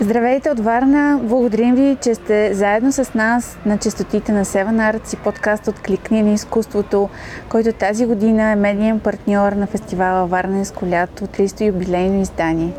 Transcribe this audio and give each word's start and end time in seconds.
Здравейте 0.00 0.50
от 0.50 0.60
Варна! 0.60 1.20
Благодарим 1.22 1.74
ви, 1.74 1.96
че 2.02 2.14
сте 2.14 2.54
заедно 2.54 2.92
с 2.92 3.14
нас 3.14 3.58
на 3.66 3.78
частотите 3.78 4.32
на 4.32 4.44
Seven 4.44 4.92
Arts 4.92 5.14
и 5.14 5.16
подкаст 5.16 5.68
от 5.68 5.80
Кликни 5.80 6.22
на 6.22 6.32
изкуството, 6.32 7.08
който 7.48 7.72
тази 7.72 8.06
година 8.06 8.42
е 8.42 8.56
медиен 8.56 9.00
партньор 9.00 9.52
на 9.52 9.66
фестивала 9.66 10.26
Варненско 10.26 10.86
лято, 10.86 11.26
300 11.26 11.66
юбилейно 11.66 12.20
издание. 12.20 12.72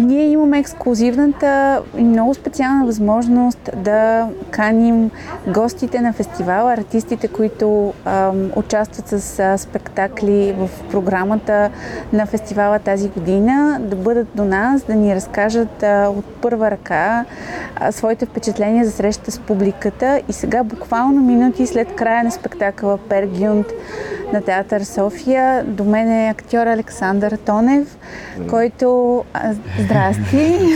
Ние 0.00 0.28
имаме 0.28 0.58
ексклюзивната 0.58 1.82
и 1.96 2.04
много 2.04 2.34
специална 2.34 2.86
възможност 2.86 3.70
да 3.76 4.28
каним 4.50 5.10
гостите 5.46 6.00
на 6.00 6.12
фестивала, 6.12 6.72
артистите, 6.72 7.28
които 7.28 7.94
ам, 8.04 8.50
участват 8.56 9.08
с 9.08 9.38
а, 9.38 9.58
спектакли 9.58 10.54
в 10.58 10.70
програмата 10.90 11.70
на 12.12 12.26
фестивала 12.26 12.78
тази 12.78 13.08
година, 13.08 13.78
да 13.80 13.96
бъдат 13.96 14.28
до 14.34 14.44
нас, 14.44 14.82
да 14.82 14.94
ни 14.94 15.14
разкажат 15.14 15.82
а, 15.82 16.08
от 16.08 16.24
първа 16.24 16.70
ръка 16.70 17.24
а, 17.76 17.92
своите 17.92 18.26
впечатления 18.26 18.84
за 18.84 18.90
срещата 18.90 19.30
с 19.30 19.38
публиката. 19.38 20.20
И 20.28 20.32
сега, 20.32 20.64
буквално 20.64 21.22
минути 21.22 21.66
след 21.66 21.94
края 21.94 22.24
на 22.24 22.30
спектакъла 22.30 22.98
Пергюнт 22.98 23.66
на 24.32 24.40
Театър 24.40 24.82
София, 24.82 25.64
до 25.64 25.84
мен 25.84 26.12
е 26.12 26.28
актьор 26.28 26.66
Александър 26.66 27.36
Тонев, 27.36 27.96
който... 28.50 29.24
Здрасти! 29.78 30.58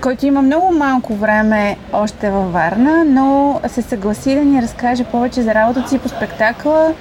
Който 0.00 0.26
има 0.26 0.42
много 0.42 0.74
малко 0.74 1.14
време 1.14 1.76
още 1.92 2.30
във 2.30 2.52
Варна, 2.52 3.04
но 3.04 3.60
се 3.68 3.82
съгласи 3.82 4.34
да 4.34 4.40
ни 4.40 4.62
разкаже 4.62 5.04
повече 5.04 5.42
за 5.42 5.54
работата 5.54 5.88
си 5.88 5.98
по 5.98 6.08
спектакъла, 6.08 6.94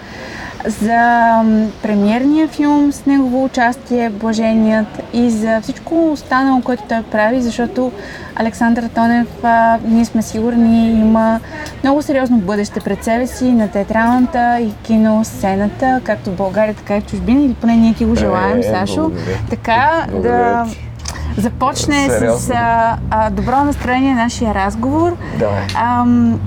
за 0.68 1.42
премиерния 1.82 2.48
филм 2.48 2.92
с 2.92 3.06
негово 3.06 3.44
участие, 3.44 4.10
Блаженият 4.12 4.88
и 5.14 5.30
за 5.30 5.62
всичко 5.62 6.12
останало, 6.12 6.62
което 6.62 6.84
той 6.84 7.04
прави, 7.04 7.42
защото 7.42 7.92
Александър 8.36 8.84
Тонев, 8.86 9.28
а, 9.44 9.78
ние 9.86 10.06
сме 10.06 10.22
сигурни, 10.22 10.92
има 10.92 11.40
много 11.84 12.02
сериозно 12.02 12.38
бъдеще 12.38 12.80
пред 12.80 13.04
себе 13.04 13.28
си 13.28 13.52
на 13.52 13.68
театралната 13.68 14.60
и 14.60 14.72
киносцената, 14.84 16.02
както 16.04 16.30
в 16.30 16.36
България, 16.36 16.74
така 16.76 16.98
и 16.98 17.02
в 17.02 17.06
чужбина, 17.06 17.42
или 17.42 17.54
поне 17.54 17.76
ние 17.76 17.94
ти 17.94 18.06
го 18.06 18.16
желаем, 18.16 18.60
Е, 18.60 18.64
Сашо. 18.64 18.96
благодаря. 19.02 19.38
Така 19.50 20.06
Благодаря 20.12 20.34
да 20.34 20.66
започне 21.38 22.10
с 22.10 22.12
Сериозно. 22.12 22.56
а, 22.56 22.98
а, 23.10 23.30
добро 23.30 23.56
настроение 23.56 24.14
нашия 24.16 24.56
разговор. 24.56 25.16
Давай. 25.40 25.64
Ам, 25.76 26.40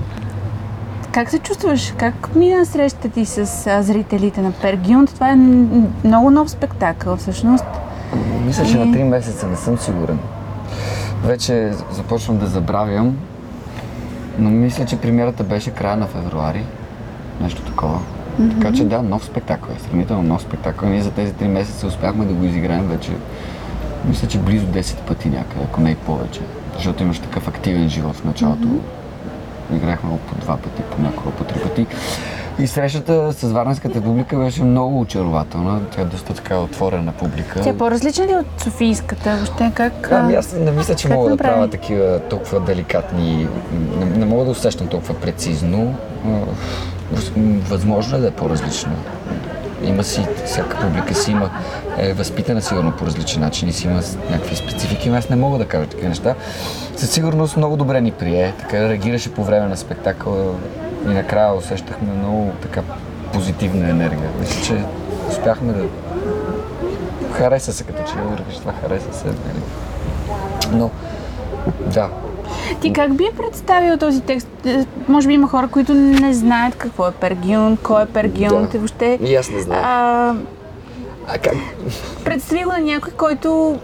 как 1.11 1.29
се 1.29 1.39
чувстваш? 1.39 1.93
Как 1.97 2.35
мина 2.35 2.65
срещата 2.65 3.09
ти 3.09 3.25
с 3.25 3.67
а, 3.67 3.83
зрителите 3.83 4.41
на 4.41 4.51
Пергюнт? 4.51 5.13
Това 5.13 5.31
е 5.31 5.35
много 6.03 6.31
нов 6.31 6.49
спектакъл, 6.49 7.17
всъщност. 7.17 7.65
Мисля, 8.45 8.65
че 8.65 8.77
на 8.77 8.85
3 8.85 9.03
месеца 9.03 9.47
не 9.47 9.55
съм 9.55 9.77
сигурен. 9.77 10.19
Вече 11.23 11.71
започвам 11.91 12.37
да 12.37 12.47
забравям, 12.47 13.17
но 14.39 14.49
мисля, 14.49 14.85
че 14.85 14.97
премиерата 14.97 15.43
беше 15.43 15.71
края 15.71 15.97
на 15.97 16.07
февруари. 16.07 16.63
Нещо 17.41 17.61
такова. 17.61 17.99
Така 18.49 18.73
че 18.73 18.85
да, 18.85 19.01
нов 19.01 19.25
спектакъл 19.25 19.73
е. 19.73 19.79
Сравнително 19.79 20.23
нов 20.23 20.41
спектакъл. 20.41 20.89
Ние 20.89 21.01
за 21.01 21.11
тези 21.11 21.33
3 21.33 21.47
месеца 21.47 21.87
успяхме 21.87 22.25
да 22.25 22.33
го 22.33 22.45
изиграем 22.45 22.87
вече, 22.87 23.11
мисля, 24.05 24.27
че 24.27 24.39
близо 24.39 24.65
10 24.65 25.01
пъти 25.07 25.29
някъде, 25.29 25.63
ако 25.63 25.81
не 25.81 25.91
и 25.91 25.95
повече. 25.95 26.41
Защото 26.75 27.03
имаш 27.03 27.19
такъв 27.19 27.47
активен 27.47 27.89
живот 27.89 28.15
в 28.15 28.25
началото. 28.25 28.67
Играхме 29.73 30.09
по 30.29 30.35
два 30.35 30.57
пъти, 30.57 30.81
понякога 30.95 31.31
по 31.31 31.43
три 31.43 31.59
пъти. 31.59 31.87
И 32.59 32.67
срещата 32.67 33.33
с 33.33 33.51
варненската 33.51 34.01
публика 34.01 34.37
беше 34.37 34.63
много 34.63 34.99
очарователна. 34.99 35.81
Тя 35.95 36.01
е 36.01 36.05
доста 36.05 36.33
така 36.33 36.57
отворена 36.57 37.11
публика. 37.11 37.61
Тя 37.61 37.69
е 37.69 37.77
по-различна 37.77 38.27
ли 38.27 38.35
от 38.35 38.61
Софийската? 38.61 39.35
Въобще 39.35 39.71
как... 39.75 40.11
Ами 40.11 40.35
аз 40.35 40.53
не 40.53 40.71
мисля, 40.71 40.95
че 40.95 41.09
мога 41.09 41.23
да 41.23 41.29
направи? 41.29 41.53
правя 41.53 41.69
такива 41.69 42.19
толкова 42.19 42.59
деликатни... 42.59 43.47
Не, 43.99 44.05
не 44.05 44.25
мога 44.25 44.45
да 44.45 44.51
усещам 44.51 44.87
толкова 44.87 45.13
прецизно. 45.13 45.95
Възможно 47.69 48.17
е 48.17 48.21
да 48.21 48.27
е 48.27 48.31
по-различно. 48.31 48.91
Има 49.83 50.03
си, 50.03 50.27
всяка 50.45 50.77
публика 50.79 51.15
си 51.15 51.31
има, 51.31 51.49
е 51.97 52.13
възпитана 52.13 52.61
сигурно 52.61 52.91
по 52.91 53.05
различен 53.05 53.41
начин 53.41 53.69
и 53.69 53.73
си 53.73 53.87
има 53.87 54.01
някакви 54.31 54.55
специфики, 54.55 55.09
но 55.09 55.17
аз 55.17 55.29
не 55.29 55.35
мога 55.35 55.57
да 55.57 55.65
кажа 55.65 55.87
такива 55.87 56.09
неща. 56.09 56.35
Със 56.95 57.11
сигурност 57.11 57.57
много 57.57 57.77
добре 57.77 58.01
ни 58.01 58.11
прие, 58.11 58.53
така 58.59 58.89
реагираше 58.89 59.33
по 59.33 59.43
време 59.43 59.67
на 59.67 59.77
спектакъла 59.77 60.53
и 61.05 61.13
накрая 61.13 61.53
усещахме 61.53 62.13
много 62.13 62.51
така 62.61 62.81
позитивна 63.33 63.89
енергия. 63.89 64.29
Мисля, 64.39 64.63
че 64.63 64.83
успяхме 65.29 65.73
да... 65.73 65.85
Хареса 67.33 67.73
се 67.73 67.83
като 67.83 68.03
че 68.51 68.59
това 68.59 68.73
хареса 68.81 69.13
се. 69.13 69.27
нали? 69.27 69.61
Но, 70.71 70.89
да, 71.85 72.09
Ти 72.81 72.93
как 72.93 73.13
би 73.13 73.25
представил 73.37 73.97
този 73.97 74.21
текст? 74.21 74.47
Е, 74.65 74.85
Може 75.07 75.27
би 75.27 75.33
има 75.33 75.47
хора, 75.47 75.67
които 75.67 75.93
не 75.93 76.33
знаят 76.33 76.75
какво 76.75 77.07
е 77.07 77.11
Пергюнт, 77.11 77.79
кой 77.81 78.03
е 78.03 78.05
Пергюнт 78.05 78.71
Да. 78.71 78.77
въобще... 78.77 79.19
И 79.23 79.35
аз 79.35 79.49
не 79.49 79.59
знам. 79.59 79.79
А, 79.83 80.35
А 81.27 81.37
как? 81.37 81.53
представи 82.25 82.63
го 82.63 82.71
на 82.71 82.79
някой, 82.79 83.13
който 83.13 83.77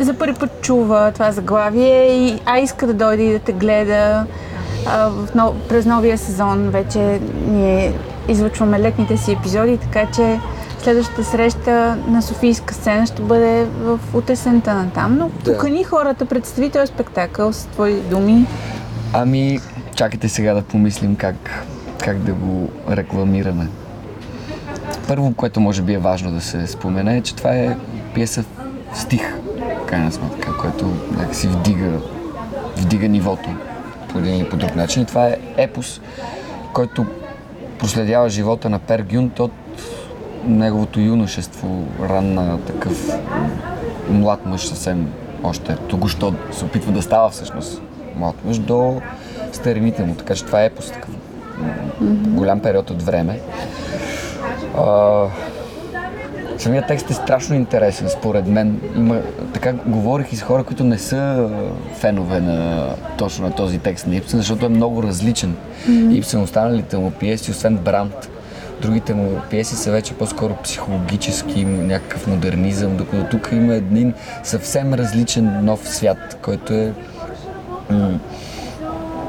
за 0.00 0.14
първи 0.14 0.34
път 0.34 0.50
чува 0.60 1.12
това 1.12 1.32
заглавие, 1.32 2.38
а 2.46 2.58
иска 2.58 2.86
да 2.86 2.94
дойде 2.94 3.22
и 3.22 3.32
да 3.32 3.38
те 3.38 3.52
гледа. 3.52 4.26
А, 4.86 5.08
в 5.08 5.28
през 5.68 5.86
новия 5.86 6.18
сезон 6.18 6.70
вече 6.70 7.20
ние 7.48 7.92
излъчваме 8.28 8.80
летните 8.80 9.16
си 9.16 9.32
епизоди, 9.32 9.78
така 9.78 10.06
че 10.06 10.40
следващата 10.86 11.24
среща 11.24 11.96
на 12.08 12.22
Софийска 12.22 12.74
сцена 12.74 13.06
ще 13.06 13.22
бъде 13.22 13.64
в 13.64 14.00
от 14.14 14.30
есента 14.30 14.74
на 14.74 14.90
там. 14.90 15.18
Но 15.18 15.28
Да. 15.28 15.52
покани 15.52 15.84
хората, 15.84 16.26
представи 16.26 16.70
този 16.70 16.86
спектакъл 16.86 17.52
с 17.52 17.64
твои 17.64 18.00
думи. 18.00 18.46
Ами, 19.12 19.60
чакайте 19.94 20.28
сега 20.28 20.54
да 20.54 20.62
помислим 20.62 21.16
как, 21.16 21.64
как 22.04 22.18
да 22.18 22.32
го 22.32 22.68
рекламираме. 22.90 23.68
Първо, 25.08 25.34
което 25.34 25.60
може 25.60 25.82
би 25.82 25.94
е 25.94 25.98
важно 25.98 26.30
да 26.30 26.40
се 26.40 26.66
спомене, 26.66 27.16
е, 27.16 27.20
че 27.20 27.34
това 27.34 27.56
е 27.56 27.76
пиеса 28.14 28.44
в 28.92 28.98
стих, 28.98 29.34
в 29.82 29.86
крайна 29.86 30.12
сметка, 30.12 30.56
което 30.56 30.92
някакси 31.18 31.48
вдига, 31.48 32.00
вдига 32.76 33.08
нивото 33.08 33.50
по 34.12 34.18
един 34.18 34.34
или 34.34 34.48
по 34.48 34.56
друг 34.56 34.76
начин. 34.76 35.02
И 35.02 35.06
това 35.06 35.26
е 35.26 35.36
епос, 35.56 36.00
който 36.72 37.06
проследява 37.78 38.28
живота 38.28 38.70
на 38.70 38.78
Пер 38.78 39.02
Гюнт 39.02 39.40
от 39.40 39.52
неговото 40.46 41.00
юношество, 41.00 41.84
ранна 42.08 42.58
такъв 42.60 43.18
млад 44.10 44.46
мъж 44.46 44.66
съвсем 44.66 45.12
още 45.42 45.76
току-що 45.76 46.34
се 46.52 46.64
опитва 46.64 46.92
да 46.92 47.02
става 47.02 47.30
всъщност 47.30 47.82
млад 48.16 48.34
мъж 48.44 48.58
до 48.58 49.00
старините 49.52 50.04
му. 50.04 50.14
Така 50.14 50.34
че 50.34 50.44
това 50.44 50.62
е 50.62 50.66
епос, 50.66 50.90
такъв 50.90 51.10
голям 52.26 52.60
период 52.60 52.90
от 52.90 53.02
време. 53.02 53.40
А, 54.78 55.24
самият 56.58 56.86
текст 56.86 57.10
е 57.10 57.14
страшно 57.14 57.56
интересен, 57.56 58.08
според 58.08 58.46
мен. 58.46 58.80
Има, 58.96 59.20
така 59.54 59.72
говорих 59.72 60.32
и 60.32 60.36
с 60.36 60.42
хора, 60.42 60.64
които 60.64 60.84
не 60.84 60.98
са 60.98 61.50
фенове 61.94 62.40
на 62.40 62.88
точно 63.18 63.46
на 63.46 63.54
този 63.54 63.78
текст 63.78 64.06
на 64.06 64.16
Ипсен, 64.16 64.38
защото 64.38 64.66
е 64.66 64.68
много 64.68 65.02
различен. 65.02 65.56
Ипсен 66.10 66.42
останалите 66.42 66.96
му 66.96 67.10
пиеси, 67.10 67.50
освен 67.50 67.76
Брант, 67.76 68.30
другите 68.82 69.14
му 69.14 69.40
пиеси 69.50 69.76
са 69.76 69.90
вече 69.90 70.14
по-скоро 70.14 70.56
психологически, 70.64 71.64
някакъв 71.64 72.26
модернизъм, 72.26 72.96
докато 72.96 73.30
тук 73.30 73.48
има 73.52 73.74
един 73.74 74.14
съвсем 74.42 74.94
различен 74.94 75.64
нов 75.64 75.88
свят, 75.88 76.38
който 76.42 76.72
е 76.74 76.92
м- 77.90 78.18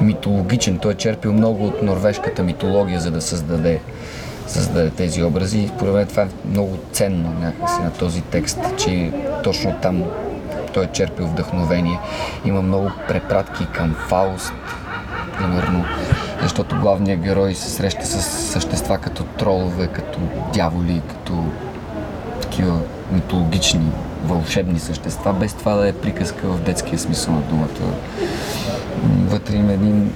митологичен. 0.01 0.77
Той 0.77 0.91
е 0.91 0.95
черпил 0.95 1.33
много 1.33 1.67
от 1.67 1.83
норвежката 1.83 2.43
митология, 2.43 2.99
за 2.99 3.11
да 3.11 3.21
създаде, 3.21 3.79
създаде 4.47 4.89
тези 4.89 5.23
образи. 5.23 5.59
И 5.59 5.67
според 5.67 5.93
мен 5.93 6.07
това 6.07 6.23
е 6.23 6.27
много 6.51 6.77
ценно 6.91 7.33
някакси 7.41 7.81
на 7.83 7.91
този 7.91 8.21
текст, 8.21 8.59
че 8.77 9.11
точно 9.43 9.75
там 9.81 10.03
той 10.73 10.83
е 10.83 10.87
черпил 10.87 11.27
вдъхновение. 11.27 11.99
Има 12.45 12.61
много 12.61 12.91
препратки 13.07 13.65
към 13.65 13.95
Фауст, 14.09 14.53
примерно, 15.37 15.85
защото 16.41 16.75
главният 16.81 17.21
герой 17.21 17.53
се 17.53 17.69
среща 17.69 18.05
с 18.05 18.21
същества 18.23 18.97
като 18.97 19.23
тролове, 19.23 19.87
като 19.87 20.19
дяволи, 20.53 21.01
като 21.07 21.33
такива 22.41 22.79
митологични, 23.11 23.91
вълшебни 24.25 24.79
същества, 24.79 25.33
без 25.33 25.53
това 25.53 25.73
да 25.73 25.87
е 25.87 25.93
приказка 25.93 26.47
в 26.47 26.61
детския 26.61 26.99
смисъл 26.99 27.33
на 27.33 27.41
думата. 27.41 27.93
Вътре 29.27 29.55
има 29.55 29.73
един 29.73 30.11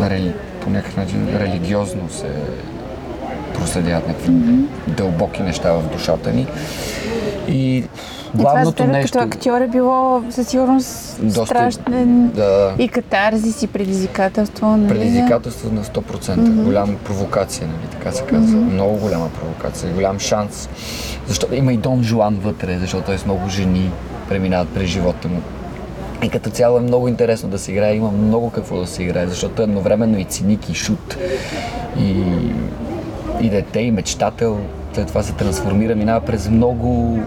рели... 0.00 0.32
по 0.60 0.70
някакъв 0.70 0.96
начин 0.96 1.28
религиозно 1.38 2.10
се 2.10 2.30
проследяват 3.54 4.08
някакви 4.08 4.32
дълбоки 4.88 5.42
неща 5.42 5.72
в 5.72 5.92
душата 5.92 6.32
ни. 6.32 6.46
И 7.48 7.84
главното 8.36 8.68
и 8.68 8.74
това 8.74 8.84
за 8.84 8.92
теб, 8.92 8.92
нещо... 8.92 9.18
като 9.18 9.24
актьор 9.24 9.60
е 9.60 9.68
било 9.68 10.22
със 10.30 10.48
сигурност 10.48 11.18
Доста- 11.22 11.46
страшен 11.46 12.28
Да, 12.28 12.74
и 12.78 12.88
катарзис 12.88 13.62
и 13.62 13.66
предизвикателство. 13.66 14.76
Нали? 14.76 14.88
предизвикателство 14.88 15.72
на 15.72 15.84
100%. 15.84 16.02
Mm-hmm. 16.20 16.64
Голяма 16.64 16.92
провокация, 17.04 17.66
нали, 17.68 17.90
така 17.90 18.12
се 18.12 18.22
казва. 18.22 18.58
Mm-hmm. 18.58 18.72
Много 18.72 18.96
голяма 18.96 19.28
провокация, 19.28 19.92
голям 19.92 20.18
шанс. 20.18 20.68
Защото 21.26 21.54
има 21.54 21.72
и 21.72 21.76
Дон 21.76 22.02
Жуан 22.02 22.34
вътре, 22.34 22.78
защото 22.78 23.06
той 23.06 23.18
с 23.18 23.24
много 23.24 23.48
жени 23.48 23.90
преминават 24.28 24.68
през 24.68 24.86
живота 24.88 25.28
му. 25.28 25.42
И 26.22 26.28
като 26.28 26.50
цяло 26.50 26.78
е 26.78 26.80
много 26.80 27.08
интересно 27.08 27.48
да 27.48 27.58
се 27.58 27.72
играе, 27.72 27.94
има 27.94 28.10
много 28.10 28.50
какво 28.50 28.80
да 28.80 28.86
се 28.86 29.02
играе, 29.02 29.26
защото 29.26 29.62
е 29.62 29.64
едновременно 29.64 30.18
и 30.18 30.24
циник, 30.24 30.70
и 30.70 30.74
шут, 30.74 31.16
и, 31.98 32.24
и 33.40 33.50
дете, 33.50 33.80
и 33.80 33.90
мечтател. 33.90 34.58
След 34.92 35.06
това 35.08 35.22
се 35.22 35.32
трансформира, 35.32 35.94
минава 35.94 36.20
през 36.20 36.48
много 36.48 37.18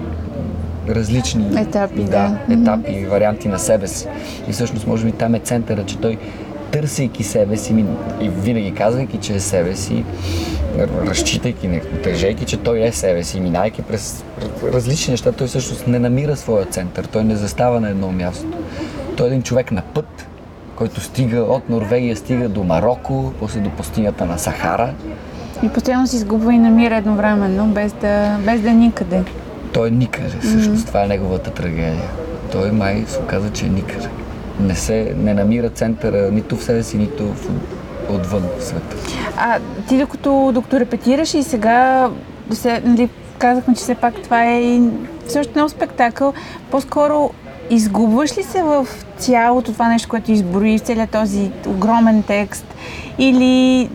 различни 0.89 1.61
Етапи, 1.61 2.03
да, 2.03 2.37
да. 2.47 2.53
етапи, 2.53 3.05
варианти 3.05 3.47
на 3.47 3.59
себе 3.59 3.87
си. 3.87 4.07
И 4.49 4.51
всъщност, 4.51 4.87
може 4.87 5.05
би, 5.05 5.11
там 5.11 5.35
е 5.35 5.39
центъра, 5.39 5.85
че 5.85 5.97
той 5.97 6.17
търсейки 6.71 7.23
себе 7.23 7.57
си 7.57 7.85
и 8.21 8.29
винаги 8.29 8.73
казвайки, 8.73 9.17
че 9.17 9.33
е 9.33 9.39
себе 9.39 9.75
си, 9.75 10.03
разчитайки, 11.07 11.81
тържейки, 12.03 12.45
че 12.45 12.57
той 12.57 12.81
е 12.81 12.91
себе 12.91 13.23
си, 13.23 13.39
минайки 13.39 13.81
през 13.81 14.23
различни 14.73 15.11
неща, 15.11 15.31
той 15.31 15.47
всъщност 15.47 15.87
не 15.87 15.99
намира 15.99 16.35
своя 16.35 16.65
център, 16.65 17.05
той 17.05 17.23
не 17.23 17.35
застава 17.35 17.81
на 17.81 17.89
едно 17.89 18.11
място. 18.11 18.57
Той 19.17 19.27
е 19.27 19.29
един 19.29 19.41
човек 19.43 19.71
на 19.71 19.81
път, 19.81 20.27
който 20.75 21.01
стига 21.01 21.39
от 21.39 21.69
Норвегия, 21.69 22.15
стига 22.15 22.49
до 22.49 22.63
Марокко, 22.63 23.33
после 23.39 23.59
до 23.59 23.69
пустинята 23.69 24.25
на 24.25 24.37
Сахара. 24.37 24.93
И 25.63 25.69
постоянно 25.69 26.07
се 26.07 26.15
изгубва 26.15 26.53
и 26.53 26.57
намира 26.57 26.95
едновременно, 26.95 27.67
без 27.67 27.93
да, 27.93 28.37
без 28.45 28.61
да 28.61 28.69
е 28.69 28.73
никъде. 28.73 29.23
Той 29.73 29.87
е 29.87 29.91
никъде, 29.91 30.37
всъщност. 30.41 30.87
Това 30.87 31.03
е 31.03 31.07
неговата 31.07 31.51
трагедия. 31.51 32.09
Той 32.51 32.71
май 32.71 33.03
се 33.07 33.19
оказа, 33.19 33.49
че 33.49 33.65
е 33.65 33.69
никъде. 33.69 34.09
Не, 34.59 34.75
се, 34.75 35.13
не 35.17 35.33
намира 35.33 35.69
центъра 35.69 36.31
нито 36.31 36.55
в 36.55 36.63
себе 36.63 36.83
си, 36.83 36.97
нито 36.97 37.33
в, 37.33 37.49
отвън 38.09 38.43
в 38.59 38.63
света. 38.63 38.95
А 39.37 39.59
ти 39.87 39.97
докато, 39.97 40.51
докато 40.53 40.79
репетираш 40.79 41.33
и 41.33 41.43
сега, 41.43 42.09
се, 42.51 42.81
нали, 42.85 43.09
казахме, 43.37 43.75
че 43.75 43.81
все 43.81 43.95
пак 43.95 44.13
това 44.23 44.45
е 44.45 44.61
и 44.61 44.81
също 45.27 45.59
нов 45.59 45.71
спектакъл, 45.71 46.33
по-скоро 46.71 47.29
изгубваш 47.69 48.37
ли 48.37 48.43
се 48.43 48.63
в 48.63 48.87
цялото 49.17 49.73
това 49.73 49.87
нещо, 49.87 50.09
което 50.09 50.31
изброи, 50.31 50.77
в 50.77 50.81
целият 50.81 51.09
този 51.09 51.51
огромен 51.67 52.23
текст 52.23 52.65
или 53.17 53.89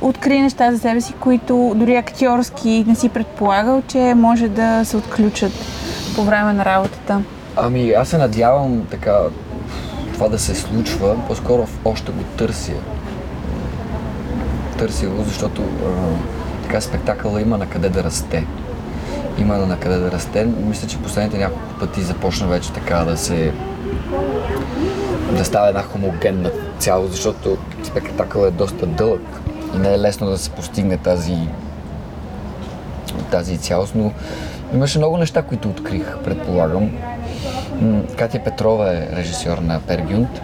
откри 0.00 0.40
неща 0.40 0.72
за 0.72 0.78
себе 0.78 1.00
си, 1.00 1.12
които 1.20 1.72
дори 1.76 1.96
актьорски 1.96 2.84
не 2.86 2.94
си 2.94 3.08
предполагал, 3.08 3.82
че 3.88 4.14
може 4.16 4.48
да 4.48 4.84
се 4.84 4.96
отключат 4.96 5.52
по 6.14 6.22
време 6.22 6.52
на 6.52 6.64
работата? 6.64 7.22
Ами, 7.56 7.90
аз 7.90 8.08
се 8.08 8.18
надявам 8.18 8.86
така 8.90 9.18
това 10.14 10.28
да 10.28 10.38
се 10.38 10.54
случва, 10.54 11.16
по-скоро 11.28 11.66
още 11.84 12.12
го 12.12 12.22
търся. 12.36 12.72
Търся 14.78 15.06
го, 15.06 15.22
защото 15.22 15.62
така 16.62 16.80
спектакъла 16.80 17.40
има 17.40 17.58
на 17.58 17.66
къде 17.66 17.88
да 17.88 18.04
расте. 18.04 18.46
Има 19.38 19.56
на 19.56 19.78
къде 19.78 19.96
да 19.96 20.10
расте. 20.10 20.44
Мисля, 20.44 20.88
че 20.88 20.98
последните 20.98 21.38
няколко 21.38 21.78
пъти 21.80 22.02
започна 22.02 22.46
вече 22.46 22.72
така 22.72 22.96
да 22.96 23.16
се 23.16 23.52
да 25.36 25.44
става 25.44 25.68
една 25.68 25.82
хомогенна 25.82 26.50
цялост, 26.78 27.12
защото 27.12 27.56
спектакъл 27.82 28.44
е 28.44 28.50
доста 28.50 28.86
дълъг 28.86 29.40
и 29.74 29.78
не 29.78 29.94
е 29.94 29.98
лесно 29.98 30.26
да 30.30 30.38
се 30.38 30.50
постигне 30.50 30.96
тази 30.96 31.38
тази 33.30 33.58
цялост, 33.58 33.94
но 33.94 34.12
имаше 34.74 34.98
много 34.98 35.16
неща, 35.16 35.42
които 35.42 35.68
открих, 35.68 36.18
предполагам. 36.24 36.90
Катя 38.16 38.40
Петрова 38.44 38.92
е 38.92 39.08
режисьор 39.16 39.58
на 39.58 39.80
Пергюнт 39.80 40.40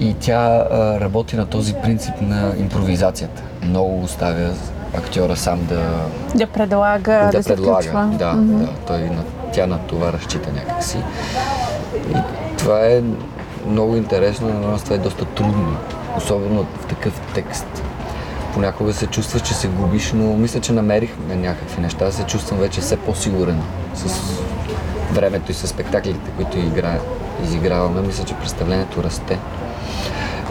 и 0.00 0.14
тя 0.20 0.66
а, 0.70 1.00
работи 1.00 1.36
на 1.36 1.46
този 1.46 1.74
принцип 1.74 2.14
на 2.20 2.52
импровизацията. 2.58 3.42
Много 3.62 4.00
оставя 4.00 4.50
актьора 4.96 5.36
сам 5.36 5.66
да, 5.66 5.80
Да 6.34 6.46
предлага, 6.46 7.28
да, 7.32 7.42
се 7.42 7.48
предлага. 7.48 7.82
включва. 7.82 8.10
Да, 8.18 8.34
да, 8.34 8.68
той, 8.86 9.00
на, 9.00 9.22
тя 9.52 9.66
на 9.66 9.78
това 9.78 10.12
разчита 10.12 10.50
някакси. 10.52 10.98
И 12.10 12.16
това 12.58 12.86
е 12.86 13.02
много 13.66 13.96
интересно, 13.96 14.48
но 14.48 14.78
това 14.78 14.96
е 14.96 14.98
доста 14.98 15.24
трудно, 15.24 15.76
особено 16.16 16.66
в 16.80 16.86
такъв 16.86 17.20
текст. 17.34 17.77
Понякога 18.58 18.92
се 18.92 19.06
чувстваш, 19.06 19.42
че 19.42 19.54
се 19.54 19.68
губиш, 19.68 20.12
но 20.12 20.36
мисля, 20.36 20.60
че 20.60 20.72
намерихме 20.72 21.36
някакви 21.36 21.82
неща. 21.82 22.10
Се 22.10 22.22
чувствам 22.22 22.60
вече 22.60 22.80
все 22.80 22.96
по-сигурен 22.96 23.60
с 23.94 24.04
времето 25.12 25.50
и 25.50 25.54
с 25.54 25.66
спектаклите, 25.66 26.30
които 26.36 26.58
игра, 26.58 26.98
изиграваме. 27.44 28.00
Мисля, 28.00 28.24
че 28.24 28.34
представлението 28.34 29.02
расте. 29.02 29.38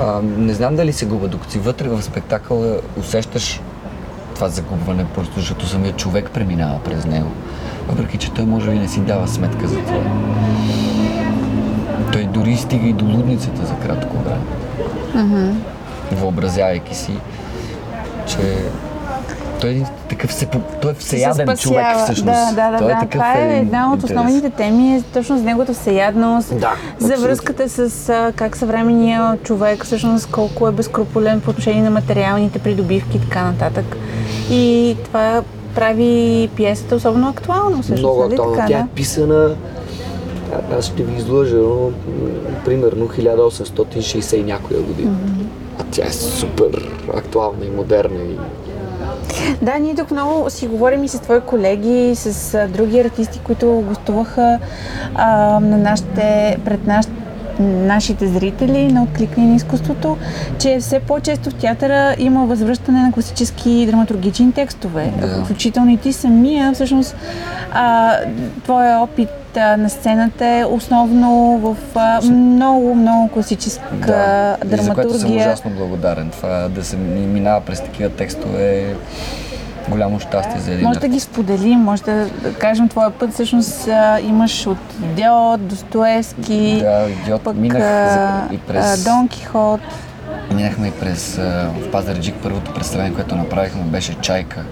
А, 0.01 0.21
не 0.38 0.54
знам 0.54 0.75
дали 0.75 0.94
се 0.94 1.06
губа, 1.06 1.27
докато 1.27 1.51
си 1.51 1.59
вътре 1.59 1.89
в 1.89 2.01
спектакъла 2.01 2.80
усещаш 3.00 3.62
това 4.36 4.50
загубване, 4.50 5.06
просто 5.15 5.39
защото 5.39 5.68
самият 5.68 5.98
човек 5.98 6.30
преминава 6.33 6.80
през 6.80 7.06
него. 7.06 7.31
Въпреки, 7.88 8.18
че 8.18 8.31
той 8.31 8.45
може 8.45 8.71
би 8.71 8.80
не 8.80 8.88
си 8.88 9.00
дава 9.00 9.27
сметка 9.27 9.68
за 9.68 9.77
това. 9.77 10.01
Той 12.12 12.24
дори 12.24 12.57
стига 12.57 12.88
и 12.88 12.94
до 12.94 13.06
лудницата 13.06 13.65
за 13.65 13.75
кратко 13.75 14.18
време. 14.18 15.56
Въобразявайки 16.12 16.95
си, 16.95 17.12
че 18.27 18.38
той 19.62 19.69
е 19.69 19.83
такъв 20.09 20.33
се, 20.33 20.45
той 20.81 20.91
е 20.91 20.95
се 20.95 21.00
всеяден 21.00 21.47
човек 21.57 21.85
спасява. 21.85 22.03
всъщност. 22.03 22.25
Да, 22.25 22.51
да, 22.56 22.71
да. 22.71 22.77
той 22.77 22.88
да. 22.88 22.94
такъв 22.94 23.12
Това 23.12 23.33
е 23.33 23.59
една 23.59 23.94
от 23.94 24.03
основните 24.03 24.50
теми, 24.50 24.95
е 24.95 25.01
точно 25.13 25.38
за 25.38 25.44
неговата 25.44 25.74
всеядност, 25.74 26.50
Да, 26.50 26.74
за 27.00 27.06
абсолютно. 27.07 27.24
връзката 27.24 27.69
с 27.69 28.09
а, 28.09 28.31
как 28.35 28.57
съвременния 28.57 29.38
човек 29.44 29.85
всъщност 29.85 30.31
колко 30.31 30.68
е 30.68 30.71
безкруполен 30.71 31.41
по 31.41 31.50
отношение 31.50 31.81
на 31.81 31.89
материалните 31.89 32.59
придобивки 32.59 33.18
и 33.18 33.21
така 33.21 33.44
нататък. 33.44 33.97
И 34.51 34.95
това 35.03 35.44
прави 35.75 36.50
пиесата 36.56 36.95
особено 36.95 37.29
актуална 37.29 37.77
всъщност. 37.81 38.00
Много 38.00 38.21
нали 38.21 38.33
актуална. 38.33 38.56
така, 38.56 38.68
Тя 38.68 38.77
да? 38.77 38.83
е 38.83 38.88
писана, 38.95 39.56
аз 40.77 40.85
ще 40.85 41.03
ви 41.03 41.18
излъжа, 41.18 41.56
но 41.56 41.91
примерно 42.65 43.07
1860 43.07 44.35
и 44.35 44.44
някоя 44.44 44.81
година. 44.81 45.12
А 45.24 45.67
тя 45.98 46.08
е 46.08 46.12
супер 46.12 46.90
актуална 47.16 47.66
и 47.66 47.70
модерна. 47.70 48.20
И... 48.24 48.38
Да, 49.62 49.80
ние 49.80 49.96
тук 49.96 50.12
много 50.12 50.50
си 50.50 50.68
говорим 50.68 51.04
и 51.04 51.08
с 51.08 51.20
твои 51.20 51.42
колеги, 51.42 52.16
с 52.16 52.54
а, 52.54 52.68
други 52.68 53.00
артисти, 53.00 53.40
които 53.44 53.84
гостуваха 53.88 54.60
а, 55.16 55.60
на 55.60 55.78
нашите, 55.78 56.58
пред 56.66 56.88
наш, 56.88 57.06
нашите 57.60 58.28
зрители 58.28 58.92
на 58.92 59.04
Откликни 59.04 59.46
на 59.46 59.56
изкуството, 59.56 60.18
че 60.60 60.80
все 60.80 61.00
по-често 61.00 61.50
в 61.50 61.54
театъра 61.54 62.16
има 62.18 62.46
възвръщане 62.46 63.02
на 63.02 63.12
класически 63.12 63.86
драматургични 63.90 64.52
текстове. 64.52 65.14
Да. 65.22 65.44
Включително 65.44 65.92
и 65.92 65.98
ти 65.98 66.13
самия, 66.13 66.74
всъщност, 66.74 67.16
а, 67.72 68.16
твоя 68.63 69.00
опит 69.00 69.30
а, 69.58 69.78
на 69.78 69.90
сцената 69.90 70.46
е 70.46 70.66
основно 70.66 71.30
в 71.58 71.76
а, 71.96 72.22
много, 72.24 72.96
много 72.96 73.28
класическа 73.28 73.86
Да, 73.98 74.58
и 74.68 74.78
за 74.78 74.94
което 74.94 75.10
съм 75.10 75.20
драматургия. 75.20 75.38
ужасно 75.42 75.72
благодарен. 75.72 76.30
Това 76.30 76.68
да 76.70 76.84
се 76.84 76.98
ми- 76.98 77.28
минава 77.28 77.62
през 77.62 77.82
такива 77.82 78.10
текстове 78.10 78.80
е 78.82 78.86
голямо 79.90 80.20
щастие 80.20 80.62
за 80.62 80.72
един 80.72 80.88
Може 80.88 81.00
да 81.00 81.08
ги 81.08 81.20
споделим, 81.20 81.80
може 81.80 82.04
да, 82.04 82.14
да 82.34 82.54
кажем 82.54 82.90
твоя 82.90 83.10
път. 83.12 83.34
Всъщност 83.34 83.88
а, 83.88 84.20
имаш 84.22 84.68
от 84.68 84.78
Идиот, 85.04 85.68
Достоевски, 85.68 86.80
Да, 86.82 87.06
идиот. 87.12 87.42
пък 87.42 87.56
Минах 87.56 87.84
а, 87.84 88.42
и 88.52 88.58
през... 88.58 89.04
Дон 89.04 89.28
Кихот. 89.28 89.82
Минахме 90.54 90.88
и 90.88 90.92
през... 90.92 91.38
а, 91.38 91.42
В 91.78 91.92
Пазарджик 91.92 92.36
първото 92.44 92.74
представление, 92.74 93.14
което 93.14 93.36
направихме, 93.36 93.82
беше 93.82 94.14
Чайка. 94.14 94.64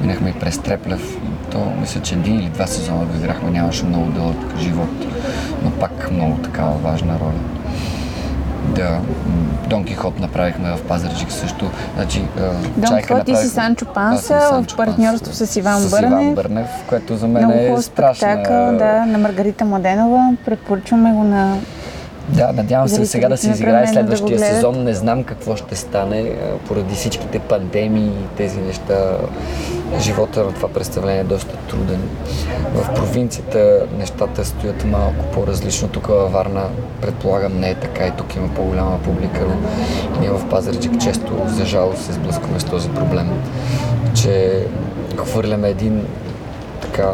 Минахме 0.00 0.30
и 0.30 0.34
през 0.34 0.58
Треплев. 0.58 1.16
То 1.52 1.72
мисля, 1.80 2.00
че 2.00 2.14
един 2.14 2.38
или 2.38 2.48
два 2.48 2.66
сезона 2.66 3.04
го 3.04 3.16
играхме. 3.16 3.50
Нямаше 3.50 3.84
много 3.84 4.10
дълъг 4.10 4.36
живот, 4.58 5.06
но 5.64 5.70
пак 5.70 6.10
много 6.10 6.36
такава 6.36 6.72
важна 6.72 7.12
роля. 7.20 7.40
Да, 8.74 8.98
Дон 9.68 9.84
Кихот 9.84 10.20
направихме 10.20 10.70
в 10.70 10.82
Пазарджик 10.82 11.32
също. 11.32 11.70
Значи, 11.96 12.22
Дон 12.76 12.98
Кихот, 12.98 13.24
ти 13.24 13.36
си 13.36 13.48
Санчо 13.48 13.86
Панса 13.86 14.38
в 14.52 14.76
партньорство 14.76 15.26
Панса, 15.26 15.46
с 15.46 15.56
Иван 15.56 15.80
с 15.80 15.90
Бърнев. 15.90 16.10
Иван 16.10 16.34
Бърнев, 16.34 16.66
което 16.88 17.16
за 17.16 17.28
мен 17.28 17.44
Много 17.46 17.78
е 17.78 17.82
страшна... 17.82 18.14
спектакъл, 18.14 18.78
да, 18.78 19.06
на 19.06 19.18
Маргарита 19.18 19.64
Младенова. 19.64 20.32
Препоръчваме 20.44 21.12
го 21.12 21.24
на 21.24 21.56
Да, 22.28 22.52
надявам 22.52 22.88
се 22.88 23.06
сега 23.06 23.28
да 23.28 23.36
се 23.36 23.50
изиграе 23.50 23.86
да 23.86 23.92
следващия 23.92 24.38
гледат. 24.38 24.54
сезон. 24.54 24.84
Не 24.84 24.94
знам 24.94 25.24
какво 25.24 25.56
ще 25.56 25.76
стане 25.76 26.32
поради 26.68 26.94
всичките 26.94 27.38
пандемии 27.38 28.06
и 28.08 28.36
тези 28.36 28.60
неща. 28.60 28.94
Живота 30.00 30.44
на 30.44 30.52
това 30.52 30.68
представление 30.68 31.20
е 31.20 31.24
доста 31.24 31.56
труден. 31.56 32.00
В 32.74 32.94
провинцията 32.94 33.86
нещата 33.98 34.44
стоят 34.44 34.84
малко 34.84 35.24
по-различно. 35.32 35.88
Тук 35.88 36.06
във 36.06 36.32
Варна, 36.32 36.68
предполагам, 37.00 37.60
не 37.60 37.70
е 37.70 37.74
така 37.74 38.06
и 38.06 38.12
тук 38.18 38.36
има 38.36 38.54
по-голяма 38.54 38.98
публика, 39.02 39.40
но 39.40 40.20
ние 40.20 40.30
в 40.30 40.48
Пазарджик 40.50 41.00
често, 41.00 41.32
за 41.46 41.64
жалост, 41.64 42.02
се 42.02 42.12
сблъскваме 42.12 42.60
с 42.60 42.64
този 42.64 42.90
проблем, 42.90 43.42
че 44.14 44.64
хвърляме 45.16 45.68
един 45.68 46.06
така 46.82 47.12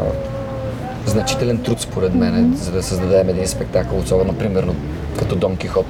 значителен 1.06 1.58
труд 1.58 1.80
според 1.80 2.14
мен, 2.14 2.56
за 2.56 2.72
да 2.72 2.82
създадем 2.82 3.28
един 3.28 3.48
спектакъл, 3.48 3.98
особено 3.98 4.32
примерно 4.32 4.74
като 5.18 5.36
Дон 5.36 5.56
Кихот, 5.56 5.86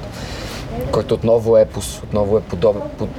който 0.91 1.13
отново 1.13 1.57
е 1.57 1.61
епос, 1.61 2.01
отново 2.03 2.37
е 2.37 2.41
подобен, 2.41 2.81
под, 2.97 3.09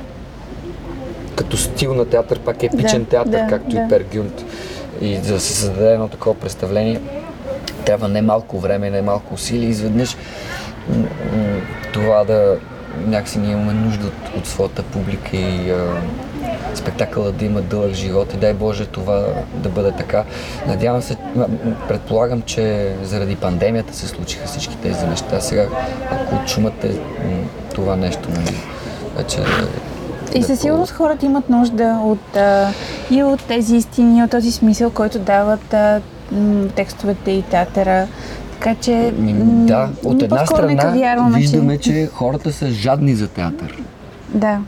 като 1.36 1.56
стил 1.56 1.94
на 1.94 2.04
театър, 2.04 2.38
пак 2.38 2.62
е 2.62 2.66
епичен 2.66 3.02
да, 3.02 3.08
театър, 3.08 3.30
да, 3.30 3.46
както 3.46 3.70
да. 3.70 3.76
и 3.76 3.88
Пергюнт. 3.88 4.44
И 5.00 5.16
за 5.16 5.34
да 5.34 5.40
се 5.40 5.52
създаде 5.52 5.92
едно 5.92 6.08
такова 6.08 6.34
представление, 6.40 7.00
трябва 7.84 8.08
не 8.08 8.22
малко 8.22 8.58
време, 8.58 8.90
не 8.90 9.02
малко 9.02 9.34
усилия. 9.34 9.68
Изведнъж 9.68 10.16
това 11.92 12.24
да 12.24 12.58
някакси 13.06 13.38
ние 13.38 13.52
имаме 13.52 13.72
нужда 13.72 14.06
от, 14.06 14.38
от 14.38 14.46
своята 14.46 14.82
публика 14.82 15.36
и 15.36 15.70
а, 15.70 16.02
спектакъла 16.74 17.32
да 17.32 17.44
има 17.44 17.60
дълъг 17.60 17.92
живот 17.92 18.34
и 18.34 18.36
дай 18.36 18.54
Боже 18.54 18.86
това 18.86 19.26
да 19.54 19.68
бъде 19.68 19.92
така. 19.92 20.24
Надявам 20.66 21.02
се, 21.02 21.16
предполагам, 21.88 22.42
че 22.42 22.94
заради 23.02 23.36
пандемията 23.36 23.96
се 23.96 24.06
случиха 24.06 24.46
всички 24.46 24.76
тези 24.76 25.06
неща. 25.06 25.40
Сега, 25.40 25.66
ако 26.10 26.46
чумате 26.46 26.98
това 27.74 27.96
нещо, 27.96 28.28
нали, 28.30 28.56
вече 29.16 29.38
и 30.34 30.42
със 30.42 30.60
сигурност 30.60 30.92
хората 30.92 31.26
имат 31.26 31.50
нужда 31.50 32.00
от, 32.04 32.36
а, 32.36 32.68
и 33.10 33.22
от 33.22 33.44
тези 33.44 33.76
истини, 33.76 34.24
от 34.24 34.30
този 34.30 34.52
смисъл, 34.52 34.90
който 34.90 35.18
дават 35.18 35.74
а, 35.74 36.00
текстовете 36.74 37.30
и 37.30 37.42
театъра. 37.42 38.06
Така 38.52 38.74
че. 38.74 39.14
Да, 39.18 39.88
от 40.04 40.22
една 40.22 40.46
страна 40.46 40.90
вярваме, 40.90 41.38
виждаме, 41.38 41.78
че... 41.78 41.92
че 41.92 42.06
хората 42.12 42.52
са 42.52 42.70
жадни 42.70 43.14
за 43.14 43.28
театър. 43.28 43.82
Да. 44.28 44.58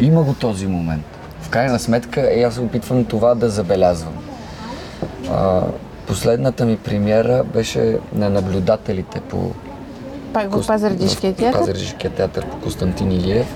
Има 0.00 0.22
го 0.22 0.34
този 0.34 0.66
момент. 0.66 1.04
В 1.40 1.48
крайна 1.48 1.78
сметка, 1.78 2.28
е, 2.34 2.42
аз 2.42 2.58
опитвам 2.58 3.04
това 3.04 3.34
да 3.34 3.48
забелязвам. 3.48 4.14
А, 5.30 5.60
последната 6.06 6.66
ми 6.66 6.76
премиера 6.76 7.44
беше 7.44 7.98
на 8.14 8.30
наблюдателите 8.30 9.20
по. 9.20 9.50
Пак 10.32 10.52
в 10.54 10.66
Пазарджишкия 10.66 11.34
театър? 11.34 11.60
Пазарджишкия 11.60 12.10
театър 12.10 12.46
по 12.46 12.60
Константин 12.60 13.12
Илиев. 13.12 13.46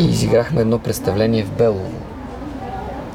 И 0.00 0.04
изиграхме 0.04 0.60
едно 0.60 0.78
представление 0.78 1.44
в 1.44 1.50
Белово. 1.50 1.90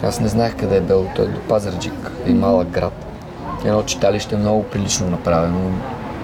Аз 0.04 0.20
не 0.20 0.28
знаех 0.28 0.56
къде 0.58 0.78
е 0.78 0.82
Белово, 0.82 1.10
той 1.16 1.26
е 1.26 1.28
до 1.28 1.40
Пазарджик, 1.40 2.12
е 2.26 2.34
малък 2.34 2.68
град. 2.68 3.06
Едно 3.66 3.84
читалище 3.84 4.36
много 4.38 4.64
прилично 4.64 5.10
направено. 5.10 5.72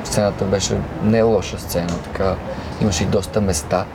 Сцената 0.04 0.46
беше 0.46 0.78
не 1.04 1.22
лоша 1.22 1.60
сцена, 1.60 1.98
така 2.04 2.36
имаше 2.82 3.04
и 3.04 3.08
доста 3.08 3.42
места. 3.42 3.86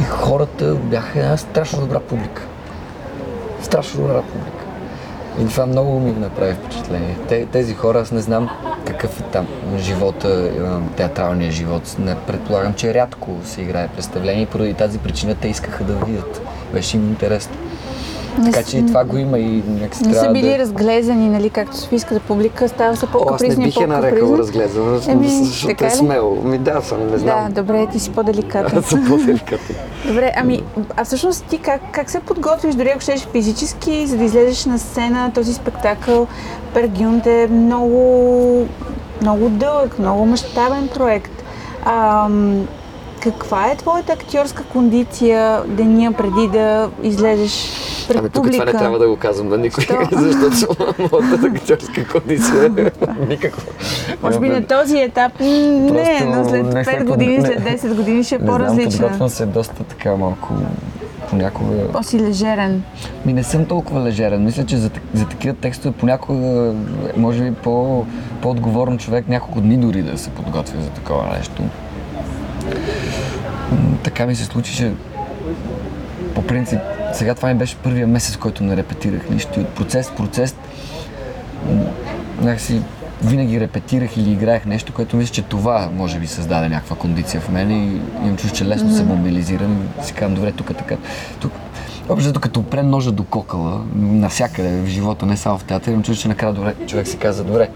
И 0.00 0.04
хората 0.04 0.74
бяха 0.74 1.18
една 1.18 1.36
страшно 1.36 1.80
добра 1.80 2.00
публика. 2.00 2.42
Страшно 3.62 4.00
добра 4.00 4.22
публика. 4.22 4.57
И 5.40 5.48
това 5.48 5.66
много 5.66 6.00
ми 6.00 6.12
направи 6.12 6.54
впечатление. 6.54 7.16
Те, 7.28 7.46
тези 7.46 7.74
хора, 7.74 8.00
аз 8.00 8.12
не 8.12 8.20
знам 8.20 8.50
какъв 8.86 9.20
е 9.20 9.22
там 9.22 9.46
живота, 9.78 10.50
театралния 10.96 11.50
живот. 11.50 11.96
Не 11.98 12.16
предполагам, 12.26 12.74
че 12.74 12.94
рядко 12.94 13.30
се 13.44 13.62
играе 13.62 13.88
представление 13.88 14.42
и 14.42 14.46
поради 14.46 14.74
тази 14.74 14.98
причина 14.98 15.34
те 15.34 15.48
искаха 15.48 15.84
да 15.84 15.92
видят. 15.92 16.42
Беше 16.72 16.96
им 16.96 17.08
интересно. 17.08 17.56
Не 18.38 18.50
така 18.50 18.62
че 18.62 18.78
и 18.78 18.86
това 18.86 19.04
го 19.04 19.16
има 19.16 19.38
и 19.38 19.62
някакси 19.68 20.06
Не 20.06 20.14
са 20.14 20.32
били 20.32 20.48
да... 20.48 20.58
разглезани, 20.58 21.28
нали, 21.28 21.50
както 21.50 21.76
Софийската 21.76 22.20
публика 22.20 22.68
става 22.68 22.96
се 22.96 23.06
по-капризни 23.06 23.52
Аз 23.52 23.58
не 23.58 23.64
бих 23.64 23.76
я 23.80 23.86
нарекал 23.86 24.34
разглезана, 24.38 25.00
Еми, 25.08 25.28
защото 25.28 25.84
е 25.84 25.90
смело. 25.90 26.34
Ми 26.44 26.58
да, 26.58 26.80
съм, 26.82 27.10
не 27.10 27.18
знам. 27.18 27.48
Да, 27.48 27.62
добре, 27.62 27.86
ти 27.92 27.98
си 28.00 28.10
по-деликатен. 28.10 28.78
Аз 28.78 28.84
съм 28.84 29.06
по-деликатен. 29.08 29.76
добре, 30.06 30.32
ами, 30.36 30.62
а 30.96 31.04
всъщност 31.04 31.44
ти 31.44 31.58
как, 31.58 31.80
как 31.92 32.10
се 32.10 32.20
подготвиш, 32.20 32.74
дори 32.74 32.88
ако 32.88 33.00
щеш 33.00 33.26
физически, 33.32 34.06
за 34.06 34.16
да 34.16 34.24
излезеш 34.24 34.64
на 34.64 34.78
сцена 34.78 35.30
този 35.34 35.54
спектакъл? 35.54 36.26
Пергюнт 36.74 37.26
е 37.26 37.48
много, 37.50 38.66
много 39.22 39.48
дълъг, 39.48 39.98
много 39.98 40.26
мащабен 40.26 40.88
проект. 40.94 41.42
Ам, 41.84 42.66
каква 43.20 43.70
е 43.70 43.76
твоята 43.76 44.12
актьорска 44.12 44.62
кондиция 44.62 45.62
деня 45.66 46.12
преди 46.12 46.48
да 46.48 46.90
излезеш 47.02 47.70
пред 48.08 48.16
ами, 48.16 48.28
тук 48.28 48.50
това 48.50 48.64
не 48.64 48.72
трябва 48.72 48.98
да 48.98 49.08
го 49.08 49.16
казвам 49.16 49.48
на 49.48 49.58
никой, 49.58 49.86
защото 50.12 50.76
моята 50.98 51.46
актьорска 51.46 52.08
кондиция 52.08 52.64
е 52.64 52.68
никаква. 53.28 53.72
Може 54.22 54.40
би 54.40 54.48
на 54.48 54.66
този 54.66 54.98
етап 54.98 55.32
не, 55.40 56.22
но 56.26 56.48
след 56.48 56.66
5 56.66 57.04
години, 57.04 57.40
след 57.40 57.60
10 57.60 57.94
години 57.94 58.24
ще 58.24 58.34
е 58.34 58.38
по-различна. 58.38 59.00
Подготвям 59.00 59.28
се 59.28 59.46
доста 59.46 59.84
така 59.84 60.16
малко 60.16 60.54
понякога... 61.30 61.88
По-си 61.92 62.20
лежерен. 62.20 62.82
Ми 63.26 63.32
не 63.32 63.42
съм 63.42 63.64
толкова 63.64 64.00
лежерен. 64.00 64.44
Мисля, 64.44 64.66
че 64.66 64.76
за, 64.76 64.90
за 65.14 65.26
такива 65.26 65.54
текстове 65.54 65.94
понякога 65.98 66.74
може 67.16 67.44
би 67.44 67.54
по, 67.54 68.04
по-отговорен 68.42 68.98
човек 68.98 69.28
няколко 69.28 69.60
дни 69.60 69.76
дори 69.76 70.02
да 70.02 70.18
се 70.18 70.30
подготвя 70.30 70.82
за 70.82 70.90
такова 70.90 71.36
нещо 71.36 71.62
така 74.04 74.26
ми 74.26 74.34
се 74.34 74.44
случи, 74.44 74.76
че 74.76 74.92
по 76.34 76.42
принцип 76.42 76.78
сега 77.12 77.34
това 77.34 77.48
ми 77.48 77.54
беше 77.54 77.76
първия 77.76 78.06
месец, 78.06 78.36
който 78.36 78.64
не 78.64 78.76
репетирах 78.76 79.30
нищо. 79.30 79.60
И 79.60 79.62
от 79.62 79.68
процес 79.68 80.08
в 80.08 80.16
процес 80.16 80.56
някакси 82.40 82.82
винаги 83.22 83.60
репетирах 83.60 84.16
или 84.16 84.30
играех 84.30 84.64
нещо, 84.66 84.92
което 84.92 85.16
мисля, 85.16 85.32
че 85.32 85.42
това 85.42 85.88
може 85.94 86.18
би 86.18 86.26
създаде 86.26 86.68
някаква 86.68 86.96
кондиция 86.96 87.40
в 87.40 87.48
мен 87.48 87.70
и 87.70 88.00
имам 88.22 88.36
чувство, 88.36 88.56
че 88.56 88.64
лесно 88.64 88.90
mm-hmm. 88.90 88.96
се 88.96 89.04
мобилизирам 89.04 89.88
и 90.02 90.04
си 90.04 90.12
казвам, 90.12 90.34
добре, 90.34 90.52
тук 90.52 90.66
така. 90.76 90.96
Тук, 91.40 91.52
Общо 92.08 92.40
като 92.40 92.60
опре 92.60 92.82
ножа 92.82 93.12
до 93.12 93.24
кокала, 93.24 93.84
навсякъде 93.94 94.80
в 94.80 94.86
живота, 94.86 95.26
не 95.26 95.36
само 95.36 95.58
в 95.58 95.64
театър, 95.64 95.90
имам 95.90 96.02
чувство, 96.02 96.22
че 96.22 96.28
накрая 96.28 96.52
добре, 96.52 96.74
човек 96.86 97.08
си 97.08 97.16
каза, 97.16 97.44
добре, 97.44 97.68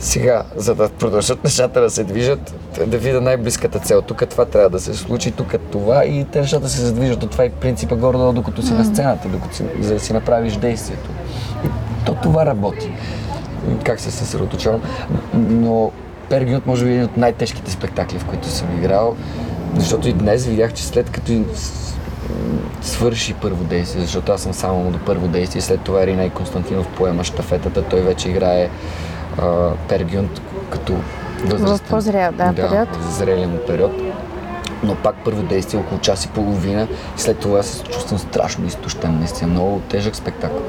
сега, 0.00 0.44
за 0.56 0.74
да 0.74 0.88
продължат 0.88 1.44
нещата 1.44 1.80
да 1.80 1.90
се 1.90 2.04
движат, 2.04 2.54
да 2.86 2.98
видя 2.98 3.20
най-близката 3.20 3.78
цел. 3.78 4.02
Тук 4.02 4.28
това 4.30 4.44
трябва 4.44 4.70
да 4.70 4.80
се 4.80 4.94
случи, 4.94 5.30
тук 5.30 5.54
това 5.72 6.04
и 6.04 6.24
те 6.24 6.40
нещата 6.40 6.68
се 6.68 6.80
задвижат 6.80 7.22
от 7.22 7.30
това 7.30 7.44
и 7.44 7.50
принципа 7.50 7.96
горе 7.96 8.32
докато 8.34 8.62
си 8.62 8.72
mm. 8.72 8.78
на 8.78 8.84
сцената, 8.84 9.28
докато 9.28 9.56
си, 9.56 9.64
за 9.80 9.94
да 9.94 10.00
си 10.00 10.12
направиш 10.12 10.56
действието. 10.56 11.10
И 11.64 11.68
то 12.06 12.14
това 12.22 12.46
работи. 12.46 12.92
Как 13.84 14.00
се 14.00 14.10
съсредоточавам. 14.10 14.80
Но 15.34 15.92
Пергиот 16.28 16.66
може 16.66 16.84
би 16.84 16.90
е 16.90 16.94
един 16.94 17.04
от 17.04 17.16
най-тежките 17.16 17.70
спектакли, 17.70 18.18
в 18.18 18.24
които 18.24 18.48
съм 18.48 18.78
играл, 18.78 19.16
защото 19.76 20.08
и 20.08 20.12
днес 20.12 20.46
видях, 20.46 20.72
че 20.72 20.84
след 20.84 21.10
като 21.10 21.44
свърши 22.82 23.34
първо 23.34 23.64
действие, 23.64 24.02
защото 24.02 24.32
аз 24.32 24.42
съм 24.42 24.54
само 24.54 24.90
до 24.90 24.98
първо 24.98 25.28
действие, 25.28 25.62
след 25.62 25.80
това 25.80 26.02
Ирина 26.02 26.24
и 26.24 26.30
Константинов 26.30 26.88
поема 26.96 27.24
штафетата, 27.24 27.82
той 27.82 28.00
вече 28.00 28.28
играе 28.28 28.70
Пергюнт 29.88 30.40
като 30.70 30.94
възрастен. 31.44 31.86
В 31.86 31.90
по-зрял, 31.90 32.32
да, 32.32 32.52
да, 32.52 32.68
период. 32.68 33.48
Му 33.50 33.58
период. 33.66 33.92
Но 34.82 34.94
пак 34.94 35.14
първо 35.24 35.42
действие 35.42 35.80
около 35.80 36.00
час 36.00 36.24
и 36.24 36.28
половина 36.28 36.88
и 37.16 37.20
след 37.20 37.38
това 37.38 37.62
се 37.62 37.82
чувствам 37.82 38.18
страшно 38.18 38.66
изтощен, 38.66 39.18
наистина 39.18 39.50
много 39.50 39.80
тежък 39.88 40.16
спектакъл. 40.16 40.62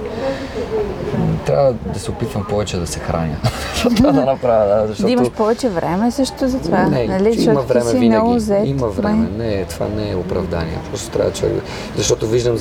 Трябва 1.46 1.74
да 1.74 2.00
се 2.00 2.12
опитвам 2.12 2.46
повече 2.50 2.77
да 2.77 2.88
се 2.88 3.00
храня. 3.00 3.36
да 4.01 4.13
направя, 4.13 4.65
да, 4.65 4.88
защото... 4.88 5.06
Да 5.06 5.12
имаш 5.12 5.30
повече 5.30 5.70
време 5.70 6.12
също 6.12 6.48
за 6.48 6.60
това. 6.60 6.84
Не, 6.84 7.08
нали? 7.08 7.44
има 7.44 7.62
време 7.62 7.89
си 7.89 7.98
винаги. 7.98 8.39
Зет, 8.39 8.68
има 8.68 8.88
време. 8.88 9.30
Не, 9.38 9.65
това 9.65 9.88
не 9.88 10.12
е 10.12 10.15
оправдание. 10.15 10.77
Просто 10.89 11.10
трябва 11.10 11.32
човек 11.32 11.63
Защото 11.98 12.27
виждам 12.27 12.58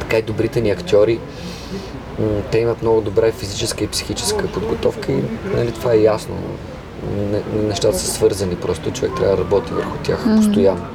така 0.00 0.18
и 0.18 0.22
добрите 0.22 0.60
ни 0.60 0.70
актьори, 0.70 1.20
те 2.50 2.58
имат 2.58 2.82
много 2.82 3.00
добра 3.00 3.32
физическа 3.32 3.84
и 3.84 3.88
психическа 3.88 4.46
подготовка 4.46 5.12
и 5.12 5.22
нали, 5.56 5.72
това 5.72 5.92
е 5.92 5.98
ясно. 5.98 6.34
Не, 7.16 7.62
нещата 7.62 7.98
са 7.98 8.06
свързани, 8.06 8.56
просто 8.56 8.90
човек 8.90 9.12
трябва 9.16 9.36
да 9.36 9.42
работи 9.42 9.72
върху 9.72 9.96
тях 10.02 10.26
mm-hmm. 10.26 10.36
постоянно, 10.36 10.86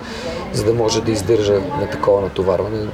за 0.53 0.63
да 0.63 0.73
може 0.73 1.01
да 1.01 1.11
издържа 1.11 1.53
на 1.53 1.89
такова 1.89 2.21
натоварване. 2.21 2.87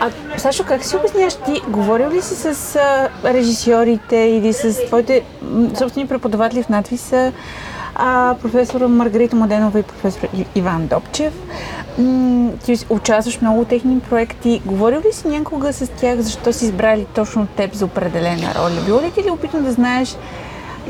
А, 0.00 0.10
Сашо, 0.38 0.64
как 0.64 0.84
си 0.84 0.96
обясняваш 0.96 1.34
ти? 1.34 1.62
Говорил 1.68 2.10
ли 2.10 2.22
си 2.22 2.34
с 2.34 2.76
а, 2.76 3.08
режисьорите 3.24 4.16
или 4.16 4.52
с 4.52 4.86
твоите 4.86 5.22
собствени 5.78 6.06
преподаватели 6.06 6.62
в 6.62 6.68
надвис, 6.68 7.12
а, 7.94 8.34
професор 8.42 8.80
Маргарита 8.80 9.36
Моденова 9.36 9.78
и 9.78 9.82
професор 9.82 10.28
Иван 10.54 10.86
Добчев? 10.86 11.32
Ти 12.64 12.76
участваш 12.90 13.40
много 13.40 13.64
техни 13.64 14.00
проекти. 14.00 14.62
Говорил 14.66 15.00
ли 15.00 15.12
си 15.12 15.28
някога 15.28 15.72
с 15.72 15.88
тях, 15.88 16.20
защо 16.20 16.52
си 16.52 16.64
избрали 16.64 17.06
точно 17.14 17.46
теб 17.46 17.74
за 17.74 17.84
определена 17.84 18.54
роля? 18.54 18.82
Било 18.86 19.02
ли 19.02 19.10
ти 19.10 19.22
ли 19.22 19.30
опитно 19.30 19.62
да 19.62 19.72
знаеш 19.72 20.16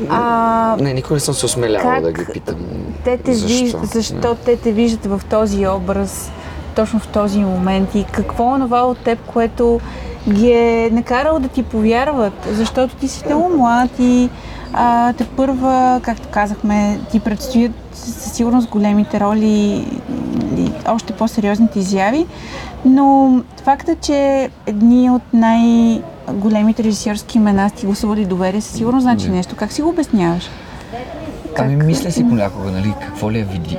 а, 0.09 0.75
не, 0.79 0.93
никога 0.93 1.13
не 1.13 1.19
съм 1.19 1.33
се 1.33 1.45
осмелявал 1.45 2.01
да 2.01 2.11
ги 2.11 2.25
питам. 2.33 2.55
Те 3.03 3.17
те 3.17 3.33
защо, 3.33 3.79
виж, 3.79 3.89
защо 3.93 4.35
те 4.45 4.57
те 4.57 4.71
виждат 4.71 5.05
в 5.05 5.21
този 5.29 5.67
образ, 5.67 6.31
точно 6.75 6.99
в 6.99 7.07
този 7.07 7.39
момент 7.39 7.95
и 7.95 8.05
какво 8.11 8.55
е 8.55 8.59
това 8.59 8.81
от 8.81 8.97
теб, 8.97 9.19
което 9.33 9.79
ги 10.29 10.51
е 10.51 10.89
накарало 10.91 11.39
да 11.39 11.47
ти 11.47 11.63
повярват, 11.63 12.33
защото 12.51 12.95
ти 12.95 13.07
си 13.07 13.23
много 13.25 13.57
млад 13.57 13.89
и 13.99 14.29
а, 14.73 15.13
те 15.13 15.25
първа, 15.25 15.99
както 16.03 16.27
казахме, 16.27 16.99
ти 17.11 17.19
предстоят 17.19 17.71
със 17.93 18.33
сигурност 18.33 18.69
големите 18.69 19.19
роли 19.19 19.85
и 20.57 20.71
още 20.87 21.13
по-сериозните 21.13 21.79
изяви, 21.79 22.25
но 22.85 23.31
факта, 23.63 23.95
че 23.95 24.15
едни 24.67 25.09
от 25.09 25.21
най- 25.33 26.01
големите 26.29 26.83
режисьорски 26.83 27.37
имена 27.37 27.69
сте 27.69 27.85
гласували 27.85 28.25
доверие, 28.25 28.61
със 28.61 28.75
сигурно 28.75 29.01
значи 29.01 29.29
нещо. 29.29 29.55
Как 29.55 29.71
си 29.71 29.81
го 29.81 29.89
обясняваш? 29.89 30.43
Ами 31.59 31.75
мисля 31.75 32.11
си 32.11 32.29
понякога, 32.29 32.71
нали, 32.71 32.93
какво 33.01 33.31
ли 33.31 33.39
е 33.39 33.43
види, 33.43 33.77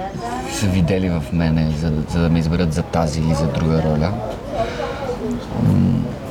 са 0.52 0.66
видели 0.66 1.10
в 1.10 1.22
мене, 1.32 1.70
за, 1.80 1.90
да- 1.90 2.10
за 2.10 2.20
да 2.20 2.28
ме 2.28 2.38
изберат 2.38 2.72
за 2.72 2.82
тази 2.82 3.20
или 3.20 3.34
за 3.34 3.46
друга 3.46 3.82
роля. 3.82 4.12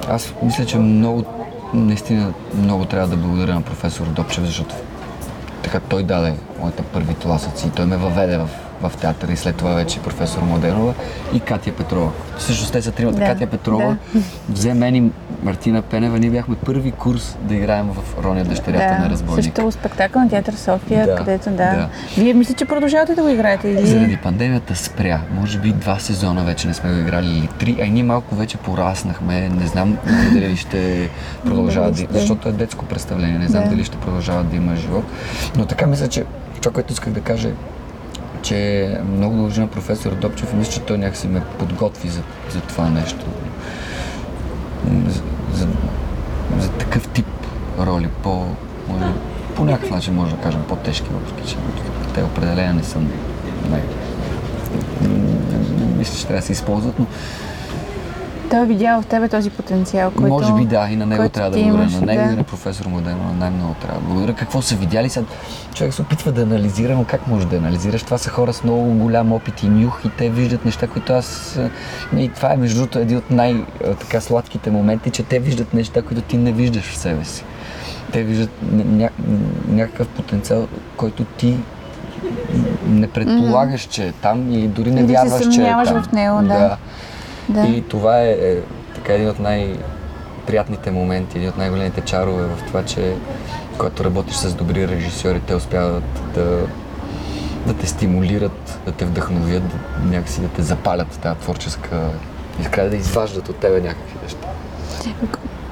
Аз 0.10 0.34
мисля, 0.44 0.66
че 0.66 0.78
много, 0.78 1.24
наистина 1.74 2.34
много 2.56 2.86
трябва 2.86 3.08
да 3.08 3.18
благодаря 3.18 3.54
на 3.56 3.62
професор 3.62 4.06
Допчев, 4.06 4.44
защото 4.44 4.76
така 5.64 5.80
той 5.80 6.04
даде 6.04 6.34
моите 6.60 6.84
първи 6.84 7.14
тласъци 7.14 7.72
той 7.76 7.86
ме 7.86 7.98
въведе 7.98 8.38
в, 8.38 8.50
в 8.82 8.98
театъра 8.98 9.32
и 9.32 9.38
след 9.38 9.56
това 9.56 9.74
вече 9.74 10.00
професор 10.00 10.42
Младенова 10.42 10.94
и 11.34 11.40
Катя 11.40 11.72
Петрова. 11.72 12.12
Всъщност 12.38 12.74
те 12.74 12.82
са 12.82 12.92
тримата. 12.92 13.18
Да, 13.20 13.26
Катя 13.26 13.48
Петрова 13.48 13.98
взе 14.50 14.74
мен 14.74 14.96
и 14.96 15.12
Мартина 15.44 15.82
Пенева. 15.82 16.20
Ние 16.20 16.30
бяхме 16.30 16.56
първи 16.56 16.92
курс 16.92 17.38
да 17.42 17.56
играем 17.56 17.88
в 17.88 18.24
Роня 18.24 18.44
дъщерята 18.44 19.00
на 19.00 19.10
разбойник. 19.10 19.46
също 19.46 19.72
спектакъл 19.72 20.22
на 20.22 20.30
театър 20.30 20.54
София, 20.54 21.06
Да, 21.06 21.16
където 21.16 21.50
да. 21.50 21.56
да. 21.56 21.90
Вие 22.18 22.34
мисля, 22.34 22.54
че 22.54 22.66
продължавате 22.66 23.16
да 23.16 23.22
го 23.22 23.30
играете 23.30 23.70
или... 23.70 23.86
Заради 23.88 24.18
пандемията 24.18 24.76
спря. 24.76 25.22
Може 25.32 25.58
би 25.60 25.72
два 25.72 26.00
сезона 26.00 26.44
вече 26.44 26.68
не 26.68 26.74
сме 26.74 26.92
го 26.94 26.98
играли 27.00 27.28
или 27.30 27.48
три, 27.48 27.78
а 27.82 27.86
и 27.86 27.90
ние 27.90 28.04
малко 28.04 28.36
вече 28.36 28.58
пораснахме. 28.58 29.50
Не 29.50 29.68
знам 29.68 29.98
дали 30.34 30.58
ще 30.58 31.10
продължава 31.46 31.92
да, 31.92 32.06
защото 32.12 32.50
е 32.50 32.52
детско 32.52 32.86
представление. 32.86 33.40
Не 33.40 33.48
знам 33.48 33.64
Да. 33.64 33.70
дали 33.70 33.84
ще 33.84 33.98
продължава 33.98 34.44
да 34.44 34.56
има 34.56 34.76
живот. 34.76 35.04
Но 35.56 35.66
така 35.66 35.88
мисля, 35.88 36.08
че 36.08 36.24
това, 36.62 36.72
което 36.74 36.94
исках 36.94 37.14
да 37.14 37.22
кажа 37.22 37.50
е, 37.50 37.52
че 38.42 38.98
много 39.12 39.36
дължи 39.36 39.62
на 39.62 39.68
професор 39.68 40.12
Допчев 40.12 40.54
и 40.54 40.56
мисля, 40.56 40.72
че 40.72 40.80
той 40.80 40.98
някакси 40.98 41.28
ме 41.28 41.42
подготви 41.60 42.10
за, 42.10 42.22
за 42.50 42.62
това 42.62 42.90
нещо. 42.90 43.26
За, 45.08 45.22
за, 45.54 45.68
за 46.60 46.70
такъв 46.70 47.08
тип 47.08 47.28
роли, 47.80 48.08
по, 48.24 48.48
може, 48.90 49.14
по 49.56 49.66
някакъв 49.66 49.92
начин 49.92 50.14
може 50.14 50.36
да 50.36 50.42
кажем 50.42 50.64
по-тежки, 50.68 51.08
въпреки 51.12 51.50
че 51.50 51.56
те 52.14 52.24
определено 52.24 52.74
не 52.74 52.84
са 52.84 53.00
най... 53.70 53.82
Мисля, 55.98 56.18
че 56.18 56.28
трябва 56.28 56.40
да 56.40 56.46
се 56.46 56.52
използват, 56.52 57.00
но 57.00 57.06
Той 58.52 58.62
е 58.62 58.66
видял 58.66 59.02
в 59.02 59.06
тебе 59.06 59.30
този 59.30 59.50
потенциал, 59.50 60.12
който... 60.12 60.34
може 60.34 60.54
би 60.54 60.66
да, 60.66 60.88
и 60.92 60.96
на 60.96 61.06
него 61.06 61.30
трябва 61.30 61.52
да 61.52 61.58
благодаря. 61.58 61.82
имаш, 61.82 61.94
На 61.94 62.02
него 62.02 62.28
да. 62.28 62.34
и 62.34 62.36
на 62.36 62.44
професор 62.44 62.86
Младенова 62.86 63.34
най-много 63.34 63.74
трябва 63.74 64.00
да 64.02 64.08
благодаря. 64.08 64.34
Какво 64.34 64.62
са 64.62 64.76
видяли 64.76 65.10
сега? 65.10 65.26
Човек 65.74 65.94
се 65.94 66.02
опитва 66.02 66.32
да 66.32 66.42
анализира, 66.42 66.96
но 66.96 67.04
как 67.04 67.28
може 67.28 67.48
да 67.48 67.58
анализираш? 67.58 68.04
Това 68.04 68.18
са 68.18 68.30
хора 68.30 68.54
с 68.54 68.64
много 68.64 68.94
голям 68.94 69.34
опит 69.34 69.64
и 69.64 69.70
нюх 69.70 70.02
и 70.06 70.10
те 70.10 70.30
виждат 70.30 70.66
неща, 70.66 70.88
които 70.88 71.14
аз... 71.14 71.60
И 72.18 72.30
това 72.30 72.54
е 72.54 72.58
между 72.58 72.76
другото 72.76 73.00
един 73.00 73.18
от 73.18 73.32
най-така 73.32 74.22
сладките 74.22 74.72
моменти, 74.72 75.10
че 75.10 75.24
те 75.24 75.40
виждат 75.40 75.74
неща, 75.74 76.02
които 76.02 76.22
ти 76.22 76.38
не 76.38 76.52
виждаш 76.52 76.84
в 76.84 76.98
себе 76.98 77.26
си. 77.26 77.44
Те 78.12 78.24
виждат 78.24 78.50
ня- 78.76 79.10
някакъв 79.68 80.08
потенциал, 80.08 80.68
който 80.98 81.24
ти 81.24 81.58
не 82.88 83.08
предполагаш, 83.08 83.82
че 83.82 84.08
е 84.08 84.12
там 84.12 84.54
и 84.54 84.68
дори 84.68 84.92
не 84.92 85.02
Или 85.02 85.14
вярваш, 85.14 85.56
че 85.56 85.62
е 85.62 85.66
там. 85.66 86.04
в 86.04 86.12
него, 86.12 86.38
да. 86.42 86.48
Да. 86.48 86.78
И 87.68 87.84
това 87.90 88.22
е, 88.22 88.30
е 88.32 88.58
така 88.96 89.14
един 89.14 89.30
от 89.30 89.40
най-приятните 89.40 90.92
моменти, 90.92 91.38
един 91.38 91.50
от 91.50 91.58
най-големите 91.58 92.02
чарове 92.02 92.44
в 92.44 92.64
това, 92.68 92.86
че 92.86 93.16
когато 93.78 94.04
работиш 94.04 94.36
с 94.36 94.54
добри 94.54 94.88
режисьори, 94.88 95.42
те 95.48 95.56
успяват 95.56 96.04
да, 96.36 96.68
да 97.68 97.74
те 97.74 97.88
стимулират, 97.88 98.80
да 98.86 98.92
те 98.92 99.06
вдъхновят, 99.06 99.64
да, 99.68 100.10
някакси 100.16 100.42
да 100.42 100.48
те 100.48 100.62
запалят 100.62 101.20
тази 101.20 101.40
творческа 101.40 102.10
искра, 102.62 102.90
да 102.90 102.96
изваждат 102.96 103.50
от 103.50 103.56
тебе 103.56 103.82
някакви 103.82 104.16
неща. 104.24 104.48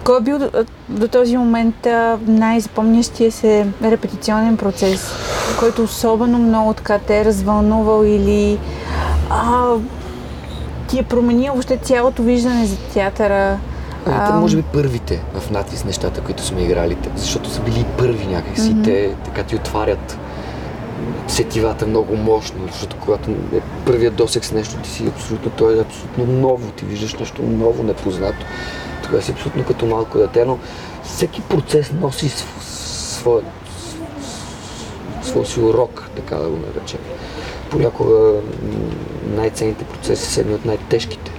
Кой 0.04 0.18
е 0.18 0.22
бил 0.22 0.40
до, 0.40 0.50
до 0.90 1.08
този 1.08 1.38
момент 1.38 1.88
най-запомнящия 2.28 3.32
се 3.32 3.68
репетиционен 3.84 4.58
процес, 4.58 5.12
който 5.60 5.84
особено 5.84 6.38
много 6.38 6.74
така 6.74 7.00
те 7.00 7.20
е 7.20 7.26
развълнувал 7.26 8.04
или 8.06 8.60
а, 9.30 9.74
ти 10.90 11.00
е 11.00 11.04
променил 11.04 11.52
въобще 11.52 11.78
цялото 11.78 12.24
виждане 12.24 12.66
за 12.66 12.78
театъра? 12.78 13.60
Ами, 14.06 14.28
те 14.28 14.34
може 14.34 14.58
би 14.58 14.64
първите 14.64 15.22
в 15.40 15.52
надвис 15.52 15.86
нещата, 15.86 16.22
които 16.22 16.44
сме 16.44 16.62
играли, 16.62 16.98
защото 17.16 17.50
са 17.50 17.62
били 17.62 17.86
първи 17.98 18.28
някакси. 18.28 18.70
Мгм. 18.70 18.84
Те 18.84 19.16
така 19.26 19.44
ти 19.44 19.56
отварят 19.56 20.18
сетивата 21.28 21.88
много 21.88 22.16
мощно, 22.16 22.68
защото 22.72 22.96
когато 23.00 23.32
е 23.32 23.60
първият 23.86 24.16
досек 24.16 24.46
с 24.46 24.52
нещо, 24.52 24.76
ти 24.84 24.90
си 24.90 25.08
абсолютно, 25.08 25.52
то 25.52 25.72
е 25.72 25.80
абсолютно 25.80 26.26
ново, 26.26 26.72
ти 26.72 26.86
виждаш 26.86 27.14
нещо 27.14 27.42
ново, 27.42 27.84
непознато. 27.84 28.46
Тогава 29.04 29.22
си 29.24 29.32
абсолютно 29.32 29.64
като 29.64 29.86
малко 29.86 30.18
дете, 30.18 30.46
но 30.46 30.58
всеки 31.04 31.42
процес 31.42 31.92
носи 32.02 32.30
св- 32.30 32.62
своя, 33.20 33.44
своя 35.24 35.46
си 35.46 35.60
урок, 35.60 36.10
така 36.16 36.36
да 36.36 36.50
го 36.50 36.58
наречем. 36.58 37.00
Понякога 37.72 38.42
най-ценните 39.28 39.86
процеси 39.86 40.34
са 40.34 40.42
едни 40.42 40.54
от 40.54 40.66
най-тежките. 40.66 41.32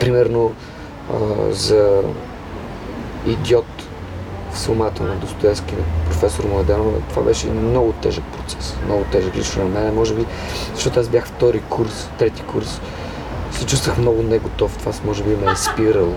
Примерно 0.00 0.52
а, 1.12 1.52
за 1.52 2.02
идиот 3.26 3.66
в 4.52 4.58
Сумата 4.58 5.00
на 5.00 5.14
Достоевски, 5.14 5.74
на 5.74 6.04
професор 6.04 6.44
Младенова, 6.44 6.98
това 7.08 7.22
беше 7.22 7.46
много 7.46 7.92
тежък 7.92 8.24
процес. 8.24 8.76
Много 8.84 9.04
тежък 9.12 9.36
лично 9.36 9.64
на 9.64 9.68
мен, 9.68 9.94
може 9.94 10.14
би, 10.14 10.24
защото 10.74 11.00
аз 11.00 11.08
бях 11.08 11.26
втори 11.26 11.60
курс, 11.60 12.08
трети 12.18 12.42
курс. 12.42 12.80
Се 13.52 13.66
чувствах 13.66 13.98
много 13.98 14.22
неготов, 14.22 14.76
това 14.78 14.92
може 15.04 15.22
би 15.22 15.36
ме 15.36 15.52
е 15.52 15.56
спирало. 15.56 16.14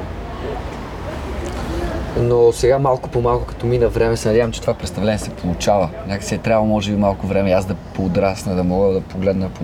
Но 2.19 2.51
сега 2.51 2.79
малко 2.79 3.09
по 3.09 3.21
малко, 3.21 3.45
като 3.45 3.65
мина 3.65 3.89
време, 3.89 4.17
се 4.17 4.27
надявам, 4.27 4.51
че 4.51 4.61
това 4.61 4.73
представление 4.73 5.19
се 5.19 5.29
получава. 5.29 5.89
Някакси 6.07 6.35
е 6.35 6.37
трябвало, 6.37 6.67
може 6.67 6.91
би, 6.91 6.97
малко 6.97 7.27
време 7.27 7.51
аз 7.51 7.65
да 7.65 7.75
подрасна, 7.75 8.55
да 8.55 8.63
мога 8.63 8.93
да 8.93 9.01
погледна 9.01 9.49
по 9.49 9.63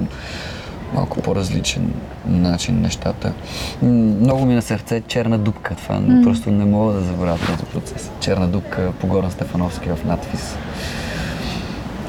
малко 0.93 1.21
по-различен 1.21 1.93
начин 2.25 2.81
нещата. 2.81 3.33
Много 3.81 4.45
ми 4.45 4.55
на 4.55 4.61
сърце 4.61 5.01
черна 5.01 5.37
дупка. 5.37 5.75
Това 5.75 5.95
mm. 5.95 6.23
просто 6.23 6.51
не 6.51 6.65
мога 6.65 6.93
да 6.93 7.01
забравя 7.01 7.37
този 7.37 7.71
процес. 7.71 8.11
Черна 8.19 8.47
дупка 8.47 8.91
по 8.99 9.07
Горан 9.07 9.31
Стефановски 9.31 9.89
в 9.89 10.05
надпис. 10.05 10.57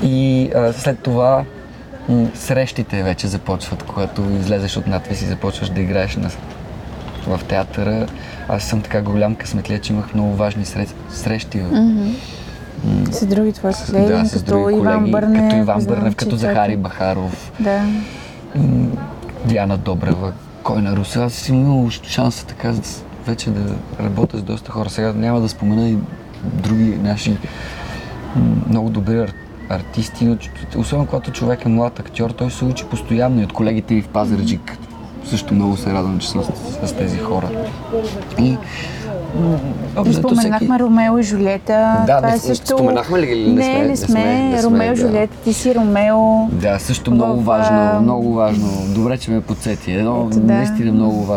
И 0.03 0.51
а, 0.55 0.73
след 0.73 0.99
това 1.03 1.45
срещите 2.35 3.03
вече 3.03 3.27
започват, 3.27 3.83
когато 3.83 4.23
излезеш 4.41 4.77
от 4.77 4.87
надпис 4.87 5.23
и 5.23 5.27
започваш 5.27 5.69
да 5.69 5.81
играеш 5.81 6.17
на, 6.17 6.31
в 7.29 7.41
театъра. 7.45 8.07
Аз 8.49 8.65
съм 8.65 8.83
така 8.83 9.03
голям 9.03 9.35
късметлия, 9.35 9.81
че 9.81 9.93
имах 9.93 10.15
много 10.15 10.35
важни 10.35 10.65
срещи. 11.11 11.59
мгм. 11.59 12.09
С 13.11 13.27
други 13.27 13.53
твои 13.53 13.73
колеги, 13.87 14.07
да, 14.07 14.25
с 14.25 14.33
като 14.33 14.45
други 14.45 14.75
Иван 14.75 14.95
колеги, 14.97 15.11
Бърнев. 15.13 15.43
като 15.43 15.57
Иван 15.57 15.85
Бърнев, 15.85 16.17
като 16.17 16.37
Захари 16.37 16.77
Бахаров, 16.77 17.53
Да. 17.61 17.83
Диана 19.45 19.77
Добрева, 19.79 20.33
кой 20.63 20.83
на 20.83 20.97
Руса. 20.97 21.25
Аз 21.25 21.33
съм 21.33 21.57
имал 21.57 21.91
шанса 21.91 22.47
така 22.47 22.73
вече 23.27 23.51
да 23.51 23.75
работя 24.01 24.39
с 24.39 24.43
доста 24.43 24.73
хора. 24.73 24.91
Сега 24.91 25.13
няма 25.13 25.41
да 25.41 25.49
спомена 25.49 25.89
и 25.89 25.97
други 26.45 26.99
наши 27.03 27.37
много 28.69 28.91
добри 28.91 29.15
ар- 29.15 29.33
артисти, 29.69 30.25
но 30.25 30.37
особено 30.77 31.07
когато 31.07 31.31
човек 31.33 31.65
е 31.65 31.69
млад 31.69 32.01
актьор, 32.01 32.31
той 32.31 32.51
се 32.51 32.65
учи 32.65 32.85
постоянно 32.85 33.41
и 33.41 33.45
от 33.45 33.53
колегите 33.53 33.95
ми 33.95 34.03
в 34.03 34.09
Пазарджик. 34.09 34.79
Също 35.29 35.55
много 35.55 35.77
се 35.77 35.93
радвам, 35.93 36.19
че 36.19 36.29
съм 36.29 36.43
с, 36.45 36.49
с 36.89 36.93
тези 36.93 37.19
хора. 37.19 37.49
И 38.39 38.45
И 38.45 38.59
общо 39.97 40.15
споменахме 40.15 40.79
Ромео 40.79 41.19
и 41.19 41.23
Жулета. 41.23 41.97
Да, 42.07 42.17
това 42.17 42.29
не- 42.29 42.35
е 42.35 42.39
също... 42.39 42.67
споменахме 42.67 43.19
ли 43.19 43.27
ги 43.27 43.35
не 43.45 43.63
сме? 43.63 43.73
Не, 43.73 43.79
не 43.79 43.89
Не 43.89 43.97
сме. 43.97 44.25
не 44.25 44.59
сме, 44.59 44.63
Ромео 44.65 44.85
и 44.85 44.89
да. 44.91 44.97
Жулета, 44.97 45.37
ти 45.37 45.53
си 45.53 45.75
Ромео. 45.75 46.47
Да, 46.47 46.79
също 46.79 47.11
много 47.11 47.41
В, 47.41 47.45
важно, 47.45 48.01
много 48.01 48.35
важно. 48.35 48.69
Добре, 48.87 49.19
че 49.19 49.31
ме 49.31 49.41
подсети. 49.41 49.93
Едно 49.93 50.27
Ето, 50.27 50.41
да. 50.41 50.55
наистина 50.55 50.93
много, 50.93 51.37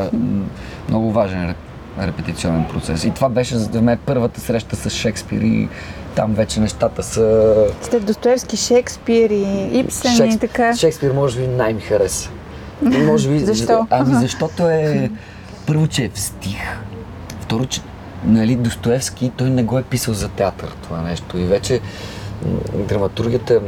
много 0.90 1.12
важен 1.12 1.50
реп- 1.50 1.56
репетиционен 2.02 2.66
процес. 2.66 3.04
И 3.04 3.12
това 3.12 3.30
беше 3.30 3.58
за 3.58 3.82
мен 3.82 3.98
първата 4.06 4.42
среща 4.42 4.76
с 4.76 4.90
Шекспир 4.90 5.42
и 5.42 5.68
там 6.16 6.34
вече 6.34 6.60
нещата 6.60 7.04
са... 7.04 7.54
След 7.82 8.06
Достоевски, 8.06 8.58
Шекспир 8.58 9.30
и 9.30 9.46
Ипсен 9.74 10.12
и 10.14 10.16
Шекс- 10.18 10.40
така. 10.40 10.76
Шекспир 10.76 11.12
може 11.12 11.40
би 11.40 11.48
най-ми 11.48 11.82
хареса. 11.82 12.30
Може 12.82 13.30
би... 13.30 13.40
Защо? 13.40 13.88
Ами 13.90 14.16
защото 14.16 14.70
е... 14.70 15.12
Първо, 15.68 15.88
че 15.88 16.04
е 16.04 16.10
в 16.10 16.20
стих. 16.20 16.60
Второ, 17.42 17.66
че 17.66 17.82
нали, 18.26 18.56
Достоевски, 18.56 19.32
той 19.38 19.50
не 19.50 19.64
го 19.64 19.80
е 19.80 19.84
писал 19.84 20.14
за 20.14 20.30
театър 20.30 20.70
това 20.84 21.02
нещо. 21.02 21.38
И 21.38 21.44
вече 21.44 21.80
драматургията 22.74 23.62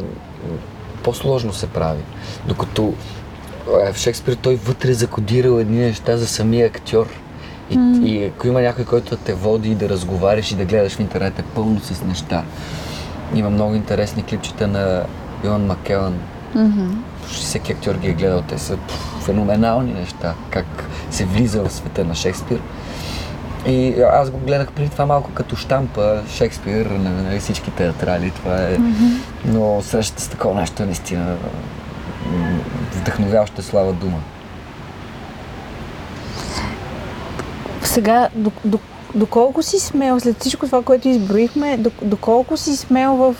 по-сложно 1.04 1.54
се 1.54 1.68
прави. 1.68 2.02
Докато 2.48 2.94
в 3.68 3.98
Шекспир 3.98 4.34
той 4.34 4.56
вътре 4.56 4.90
е 4.90 4.94
закодирал 4.94 5.60
едни 5.60 5.80
неща 5.80 6.18
за 6.18 6.28
самия 6.28 6.68
актьор. 6.68 7.08
И, 7.70 7.76
и 8.04 8.26
ако 8.26 8.48
има 8.48 8.62
някой, 8.62 8.86
който 8.86 9.10
да 9.10 9.18
те 9.18 9.34
води 9.34 9.72
и 9.72 9.76
да 9.76 9.90
разговаряш 9.90 10.52
и 10.52 10.56
да 10.56 10.66
гледаш 10.66 10.94
в 10.94 11.00
интернет, 11.00 11.40
е 11.40 11.44
пълно 11.44 11.80
с 11.80 12.02
неща. 12.04 12.44
Има 13.36 13.50
много 13.50 13.76
интересни 13.76 14.24
клипчета 14.24 14.68
на 14.68 15.04
Йоан 15.44 15.66
Макелан, 15.66 16.20
Почти 17.22 17.42
всеки 17.46 17.72
актьор 17.72 17.96
ги 17.96 18.08
е 18.08 18.14
гледал. 18.14 18.42
Те 18.42 18.58
са 18.58 18.78
феноменални 19.22 19.94
неща. 19.94 20.34
Как 20.50 20.90
се 21.12 21.26
влиза 21.26 21.64
в 21.64 21.74
света 21.74 22.06
на 22.06 22.16
Шекспир. 22.16 22.62
И 23.68 24.02
аз 24.02 24.30
го 24.30 24.38
гледах 24.38 24.72
преди 24.72 24.90
това 24.90 25.06
малко 25.06 25.32
като 25.34 25.56
штампа, 25.56 26.22
Шекспир, 26.30 26.86
нали, 26.86 27.40
всички 27.40 27.72
театрали. 27.72 28.32
Това 28.32 28.56
е... 28.56 28.78
Mm-hmm. 28.78 29.18
Но 29.46 29.82
срещата 29.82 30.22
с 30.22 30.28
такова 30.28 30.56
нещо 30.56 30.84
е 30.84 30.86
наистина 30.86 31.36
вдъхновяваща 32.94 33.64
слава 33.64 33.94
дума. 33.94 34.20
Сега, 37.84 38.30
до, 38.36 38.52
до, 38.66 38.80
доколко 39.16 39.64
си 39.64 39.80
смел, 39.80 40.20
след 40.20 40.40
всичко 40.40 40.66
това, 40.66 40.84
което 40.84 41.08
изброихме, 41.08 41.80
доколко 42.02 42.58
си 42.58 42.78
смел 42.78 43.16
в 43.16 43.36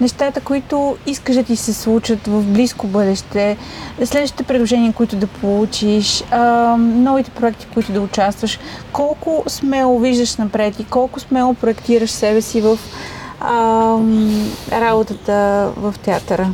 нещата, 0.00 0.40
които 0.40 0.96
искаш 1.06 1.36
да 1.36 1.42
ти 1.42 1.56
се 1.56 1.72
случат 1.72 2.26
в 2.26 2.42
близко 2.42 2.86
бъдеще, 2.86 3.56
следващите 4.04 4.42
предложения, 4.42 4.92
които 4.92 5.16
да 5.16 5.26
получиш, 5.26 6.24
новите 6.78 7.30
проекти, 7.30 7.66
които 7.74 7.92
да 7.92 8.00
участваш, 8.00 8.58
колко 8.92 9.44
смело 9.46 9.98
виждаш 9.98 10.36
напред 10.36 10.80
и 10.80 10.84
колко 10.84 11.20
смело 11.20 11.54
проектираш 11.54 12.10
себе 12.10 12.40
си 12.40 12.60
в 12.60 12.78
а, 13.40 13.98
работата 14.72 15.70
в 15.76 15.94
театъра? 16.04 16.50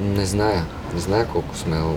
Не 0.00 0.26
зная. 0.26 0.64
Не 0.94 1.00
зная 1.00 1.26
колко 1.26 1.56
смело. 1.56 1.94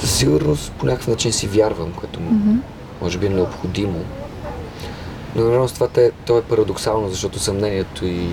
Със 0.00 0.16
сигурност 0.16 0.72
по 0.72 0.86
някакъв 0.86 1.08
начин 1.08 1.32
си 1.32 1.46
вярвам, 1.46 1.92
което 1.92 2.20
mm-hmm. 2.20 2.58
може 3.02 3.18
би 3.18 3.26
е 3.26 3.28
необходимо. 3.28 4.04
Но 5.34 5.44
на 5.44 5.68
това 5.68 5.88
те, 5.88 6.10
то 6.26 6.38
е 6.38 6.42
парадоксално, 6.42 7.08
защото 7.08 7.38
съмнението 7.38 8.06
и 8.06 8.28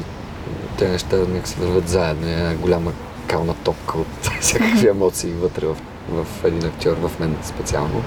те 0.78 0.88
неща 0.88 1.18
нека 1.18 1.48
се 1.48 1.60
върват 1.60 1.90
заедно. 1.90 2.28
Е 2.28 2.56
голяма 2.56 2.92
кална 3.28 3.54
топка 3.64 3.98
от 3.98 4.08
всякакви 4.42 4.88
емоции 4.88 5.32
вътре 5.32 5.66
в, 5.66 5.78
в 6.10 6.46
един 6.46 6.66
актьор, 6.66 6.98
в 6.98 7.20
мен 7.20 7.38
специално. 7.44 8.04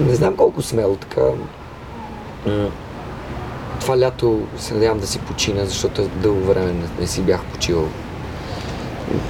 Не 0.00 0.14
знам 0.14 0.36
колко 0.36 0.62
смело 0.62 0.96
така. 0.96 1.22
Това 3.80 3.98
лято 3.98 4.46
се 4.58 4.74
надявам 4.74 5.00
да 5.00 5.06
си 5.06 5.18
почина, 5.18 5.64
защото 5.64 6.08
дълго 6.08 6.40
време 6.40 6.72
не, 6.72 6.88
не 7.00 7.06
си 7.06 7.22
бях 7.22 7.44
почивал. 7.44 7.88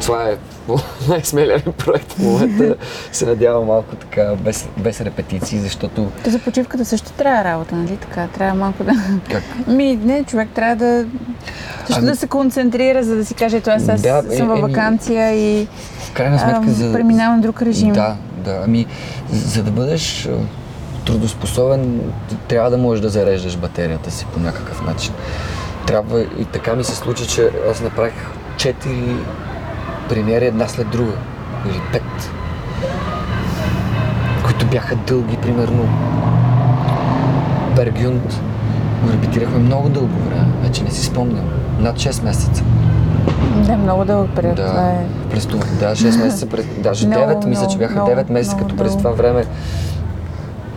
Това 0.00 0.28
е 0.28 0.36
най-смелия 1.08 1.62
ми 1.66 1.72
проект 1.72 2.12
в 2.12 2.18
момента. 2.18 2.74
се 3.12 3.26
надявам 3.26 3.66
малко 3.66 3.96
така, 3.96 4.34
без, 4.34 4.68
без 4.76 5.00
репетиции, 5.00 5.58
защото... 5.58 6.06
Та 6.24 6.30
за 6.30 6.38
почивката 6.38 6.84
също 6.84 7.12
трябва 7.12 7.44
работа, 7.44 7.76
нали 7.76 7.96
така? 7.96 8.26
Трябва 8.26 8.54
малко 8.54 8.84
да... 8.84 8.92
Как? 9.30 9.42
Ми, 9.66 9.96
не, 9.96 10.24
човек 10.24 10.48
трябва 10.54 10.76
да... 10.76 11.06
Също 11.86 12.00
ами... 12.00 12.10
да 12.10 12.16
се 12.16 12.26
концентрира, 12.26 13.04
за 13.04 13.16
да 13.16 13.24
си 13.24 13.34
каже, 13.34 13.60
това 13.60 13.78
сега 13.78 14.22
да, 14.22 14.36
съм 14.36 14.50
е, 14.50 14.54
във 14.54 14.60
вакансия 14.60 15.34
и... 15.34 15.68
В 15.98 16.12
крайна 16.12 16.38
сметка 16.38 16.64
а, 16.66 16.70
за... 16.70 16.92
Преминавам 16.92 17.36
на 17.36 17.42
друг 17.42 17.62
режим. 17.62 17.92
Да, 17.92 18.16
да. 18.44 18.60
Ами, 18.64 18.86
за 19.32 19.62
да 19.62 19.70
бъдеш 19.70 20.28
трудоспособен, 21.06 22.00
трябва 22.48 22.70
да 22.70 22.78
можеш 22.78 23.02
да 23.02 23.08
зареждаш 23.08 23.56
батерията 23.56 24.10
си 24.10 24.26
по 24.34 24.40
някакъв 24.40 24.86
начин. 24.86 25.12
Трябва 25.86 26.20
и 26.20 26.44
така 26.52 26.74
ми 26.74 26.84
се 26.84 26.96
случи, 26.96 27.26
че 27.26 27.50
аз 27.70 27.80
направих 27.80 28.14
четири 28.56 29.16
премиери 30.08 30.46
една 30.46 30.68
след 30.68 30.90
друга. 30.90 31.12
Или 31.66 31.80
пет. 31.92 32.30
Които 34.44 34.66
бяха 34.66 34.96
дълги, 34.96 35.36
примерно. 35.36 35.88
Бергюнд 37.76 38.40
го 39.04 39.12
репетирахме 39.12 39.58
много 39.58 39.88
дълго 39.88 40.18
време. 40.28 40.46
Вече 40.62 40.84
не 40.84 40.90
си 40.90 41.04
спомням. 41.04 41.44
Над 41.80 41.96
6 41.96 42.24
месеца. 42.24 42.64
Да, 43.56 43.76
много 43.76 44.04
дълъг 44.04 44.30
период. 44.34 44.56
Да, 44.56 44.66
това 44.66 44.88
е... 44.88 45.06
през 45.30 45.46
това, 45.46 45.64
да, 45.80 45.96
6 45.96 46.22
месеца, 46.24 46.46
през, 46.46 46.66
даже 46.78 47.06
много, 47.06 47.32
9, 47.32 47.46
мисля, 47.46 47.66
че 47.66 47.78
бяха 47.78 47.98
9 47.98 48.30
месеца, 48.32 48.56
като 48.56 48.76
през 48.76 48.96
това 48.96 49.10
време 49.10 49.44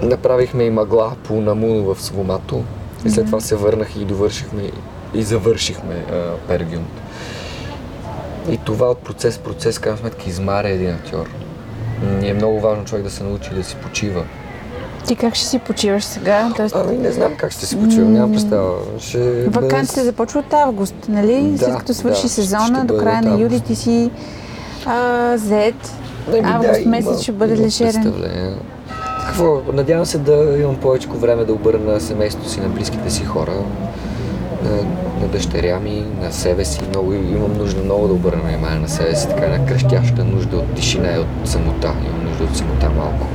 направихме 0.03 0.63
и 0.63 0.69
мъгла 0.69 1.11
по 1.23 1.41
Намуно 1.41 1.93
в 1.93 2.01
Свомато. 2.01 2.63
И 3.05 3.09
след 3.09 3.25
това 3.25 3.39
се 3.39 3.55
върнах 3.55 3.95
и 3.95 4.05
довършихме 4.05 4.61
и 5.13 5.23
завършихме 5.23 5.95
Пергюнд. 6.47 7.01
И 8.49 8.57
това 8.57 8.89
от 8.89 8.97
процес 8.97 9.37
в 9.37 9.39
процес, 9.39 9.79
крайна 9.79 9.97
сметка, 9.97 10.29
измаря 10.29 10.69
един 10.69 10.89
актьор. 10.89 11.29
Ни 12.19 12.29
е 12.29 12.33
много 12.33 12.59
важно 12.59 12.85
човек 12.85 13.03
да 13.03 13.09
се 13.09 13.23
научи 13.23 13.49
да 13.49 13.63
си 13.63 13.75
почива. 13.75 14.23
Ти 15.07 15.15
как 15.15 15.35
ще 15.35 15.45
си 15.45 15.59
почиваш 15.59 16.03
сега? 16.03 16.53
Тоест... 16.55 16.75
Ами 16.75 16.97
не 16.97 17.11
знам 17.11 17.35
как 17.37 17.51
ще 17.51 17.65
си 17.65 17.79
почивам, 17.79 18.13
нямам 18.13 18.31
представа. 18.31 18.73
Ще 18.99 19.47
Вакансите 19.47 19.99
без... 19.99 20.05
започват 20.05 20.45
от 20.45 20.53
август, 20.53 20.95
нали? 21.09 21.41
Да, 21.41 21.65
След 21.65 21.77
като 21.77 21.93
свърши 21.93 22.21
да, 22.21 22.29
сезона, 22.29 22.85
до 22.85 22.97
края 22.97 23.21
на 23.21 23.41
юли 23.41 23.59
ти 23.59 23.75
си 23.75 24.11
а, 24.85 25.37
зет. 25.37 25.93
Ами, 26.27 26.41
август 26.43 26.83
да, 26.83 26.89
месец 26.89 27.11
има, 27.11 27.21
ще 27.21 27.31
бъде 27.31 27.57
лежерен. 27.57 28.13
Какво? 29.27 29.61
Надявам 29.73 30.05
се 30.05 30.17
да 30.17 30.57
имам 30.61 30.75
повече 30.75 31.07
време 31.07 31.45
да 31.45 31.53
обърна 31.53 31.99
семейството 31.99 32.49
си 32.49 32.59
на 32.59 32.69
близките 32.69 33.09
си 33.09 33.25
хора 33.25 33.53
на, 34.63 34.75
на 35.21 35.27
дъщеря 35.27 35.79
ми, 35.79 36.05
на 36.21 36.31
себе 36.31 36.65
си. 36.65 36.81
Много, 36.89 37.13
имам 37.13 37.53
нужда 37.57 37.83
много 37.83 38.07
да 38.07 38.13
обърна 38.13 38.41
внимание 38.41 38.79
на 38.79 38.89
себе 38.89 39.15
си, 39.15 39.27
така 39.27 39.45
една 39.45 39.65
крещяща 39.65 40.23
нужда 40.23 40.57
от 40.57 40.73
тишина 40.75 41.15
и 41.15 41.19
от 41.19 41.27
самота. 41.45 41.93
Имам 42.07 42.25
нужда 42.25 42.43
от 42.43 42.57
самота 42.57 42.89
малко. 42.89 43.27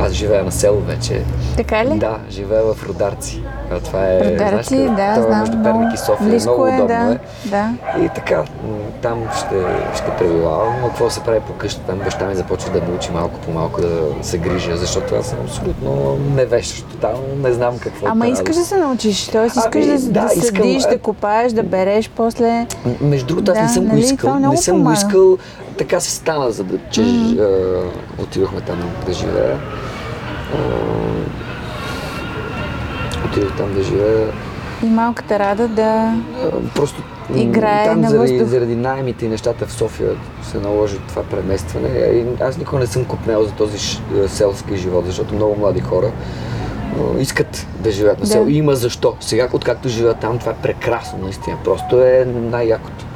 Аз 0.00 0.12
живея 0.12 0.44
на 0.44 0.52
село 0.52 0.80
вече. 0.80 1.22
Така 1.56 1.84
ли? 1.84 1.98
Да, 1.98 2.18
живея 2.30 2.62
в 2.62 2.88
Родарци. 2.88 3.42
А 3.70 3.80
това 3.80 4.06
е, 4.06 4.34
Родарци, 4.34 4.76
знаеш, 4.76 4.90
да, 4.90 4.94
това 4.94 5.10
е 5.14 5.22
знам. 5.22 5.40
Между 5.40 5.62
Перник 5.62 5.94
и 5.94 5.98
София. 5.98 6.28
Близко 6.28 6.50
много 6.50 6.66
е, 6.66 6.74
удобно 6.74 6.86
да, 6.86 7.12
е. 7.12 7.18
Да. 7.44 7.70
И 8.04 8.08
така, 8.08 8.44
там 9.02 9.28
ще, 9.36 9.64
ще 9.94 10.10
пребивавам. 10.18 10.74
Но 10.82 10.88
какво 10.88 11.10
се 11.10 11.20
прави 11.20 11.40
по 11.40 11.52
къща? 11.52 11.80
Там 11.86 11.98
баща 11.98 12.26
ми 12.26 12.34
започва 12.34 12.70
да 12.72 12.80
ме 12.80 12.96
учи 12.96 13.10
малко 13.10 13.40
по 13.40 13.50
малко 13.50 13.80
да 13.80 14.00
се 14.22 14.38
грижа, 14.38 14.76
защото 14.76 15.14
аз 15.14 15.26
съм 15.26 15.38
абсолютно 15.44 16.18
невещ. 16.34 16.88
Тотално 16.90 17.36
не 17.42 17.52
знам 17.52 17.78
какво 17.78 18.06
Ама 18.06 18.28
искаш 18.28 18.56
да 18.56 18.64
се 18.64 18.76
научиш, 18.76 19.26
т.е. 19.26 19.46
искаш 19.46 19.64
ами, 19.74 19.86
да, 19.86 19.98
да, 19.98 20.20
да 20.20 20.28
седиш, 20.28 20.82
да 20.82 20.98
копаеш, 20.98 21.52
да 21.52 21.62
береш 21.62 22.10
после. 22.10 22.66
Между 23.00 23.26
другото, 23.26 23.50
аз 23.50 23.56
да, 23.56 23.62
не 23.62 23.68
съм 23.68 23.84
нали? 23.84 23.96
го 23.96 24.04
искал. 24.04 24.38
Не 24.38 24.56
съм 24.56 24.76
помага. 24.76 24.96
го 24.96 25.06
искал. 25.06 25.38
Така 25.78 26.00
се 26.00 26.10
стана, 26.10 26.50
за 26.50 26.64
да, 26.64 26.78
че 26.90 27.00
mm-hmm. 27.00 27.82
отидохме 28.18 28.60
там 28.60 28.78
да 29.06 29.12
живея 29.12 29.58
отидох 33.36 33.56
там 33.56 33.74
да 33.74 33.82
живея. 33.82 34.28
И 34.82 34.86
малката 34.86 35.38
Рада 35.38 35.68
да 35.68 36.14
Просто 36.74 37.02
играе 37.36 37.84
там 37.84 38.00
на 38.00 38.08
заради, 38.10 38.32
въздух. 38.32 38.48
заради 38.48 38.76
найемите 38.76 39.26
и 39.26 39.28
нещата 39.28 39.66
в 39.66 39.72
София 39.72 40.10
се 40.42 40.58
наложи 40.58 40.98
това 41.08 41.22
преместване. 41.22 41.88
И 41.88 42.24
аз 42.42 42.58
никога 42.58 42.78
не 42.78 42.86
съм 42.86 43.04
купнел 43.04 43.44
за 43.44 43.52
този 43.52 43.78
селски 44.26 44.76
живот, 44.76 45.06
защото 45.06 45.34
много 45.34 45.56
млади 45.58 45.80
хора 45.80 46.10
искат 47.18 47.66
да 47.80 47.90
живеят 47.90 48.20
на 48.20 48.26
село. 48.26 48.44
Да. 48.44 48.50
Има 48.50 48.74
защо. 48.74 49.16
Сега, 49.20 49.48
откакто 49.52 49.88
живеят 49.88 50.18
там, 50.20 50.38
това 50.38 50.52
е 50.52 50.54
прекрасно, 50.62 51.18
наистина. 51.22 51.56
Просто 51.64 52.00
е 52.00 52.26
най-якото. 52.34 53.06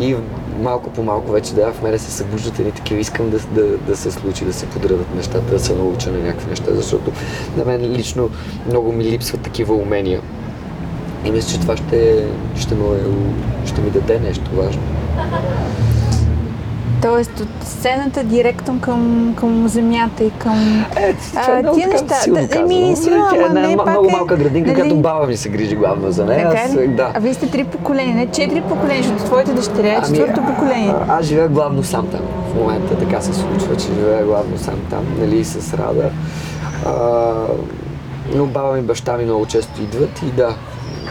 И 0.00 0.16
малко 0.60 0.90
по 0.90 1.02
малко 1.02 1.32
вече 1.32 1.54
да, 1.54 1.72
в 1.72 1.82
мене 1.82 1.98
се 1.98 2.10
събуждат 2.10 2.58
едни 2.58 2.72
такива, 2.72 3.00
искам 3.00 3.30
да, 3.30 3.38
да, 3.38 3.78
да 3.78 3.96
се 3.96 4.10
случи, 4.10 4.44
да 4.44 4.52
се 4.52 4.66
подредат 4.66 5.14
нещата, 5.14 5.50
да 5.50 5.58
се 5.58 5.74
науча 5.74 6.10
на 6.10 6.18
някакви 6.18 6.50
неща, 6.50 6.74
защото 6.74 7.12
на 7.56 7.64
мен 7.64 7.80
лично 7.80 8.30
много 8.68 8.92
ми 8.92 9.04
липсват 9.04 9.40
такива 9.40 9.74
умения. 9.74 10.20
И 11.24 11.30
мисля, 11.30 11.50
че 11.50 11.60
това 11.60 11.76
ще, 11.76 12.26
ще, 12.56 12.74
ме, 12.74 12.84
ще 13.66 13.80
ми 13.80 13.90
даде 13.90 14.20
нещо 14.20 14.50
важно. 14.56 14.82
Тоест 17.02 17.40
от 17.40 17.66
сцената 17.66 18.24
директно 18.24 18.80
към, 18.80 19.34
към 19.38 19.68
земята 19.68 20.24
и 20.24 20.30
към 20.30 20.84
е, 20.96 21.14
това 21.14 21.58
е 21.58 21.62
тия 21.74 21.88
неща. 21.88 22.14
Силно 22.14 22.46
да, 22.46 22.58
еми, 22.58 22.96
силно, 22.96 23.28
ама 23.32 23.42
една 23.46 23.60
не, 23.60 23.68
много 23.68 24.08
е, 24.08 24.12
малка 24.12 24.36
градинка, 24.36 24.70
нали... 24.70 24.80
която 24.80 24.96
баба 24.96 25.26
ми 25.26 25.36
се 25.36 25.48
грижи 25.48 25.76
главно 25.76 26.12
за 26.12 26.24
нея. 26.24 26.50
Така 26.50 26.80
ли? 26.80 26.88
Да. 26.88 27.10
А 27.14 27.20
вие 27.20 27.34
сте 27.34 27.50
три 27.50 27.64
поколения, 27.64 28.14
не 28.16 28.26
четири 28.26 28.60
поколения, 28.60 29.02
защото 29.02 29.24
твоята 29.24 29.54
дъщеря 29.54 29.92
е 29.92 29.98
ами, 30.06 30.16
четвърто 30.16 30.40
поколение. 30.46 30.94
А, 31.08 31.18
аз 31.18 31.26
живея 31.26 31.48
главно 31.48 31.82
сам 31.82 32.06
там. 32.06 32.20
В 32.52 32.54
момента 32.54 32.98
така 32.98 33.20
се 33.20 33.34
случва, 33.34 33.76
че 33.76 33.86
живея 33.86 34.24
главно 34.24 34.58
сам 34.58 34.80
там, 34.90 35.04
нали, 35.20 35.44
с 35.44 35.74
Рада. 35.74 36.10
А, 36.86 37.32
но 38.34 38.46
баба 38.46 38.72
ми 38.72 38.78
и 38.78 38.82
баща 38.82 39.16
ми 39.16 39.24
много 39.24 39.46
често 39.46 39.82
идват 39.82 40.22
и 40.22 40.26
да, 40.26 40.54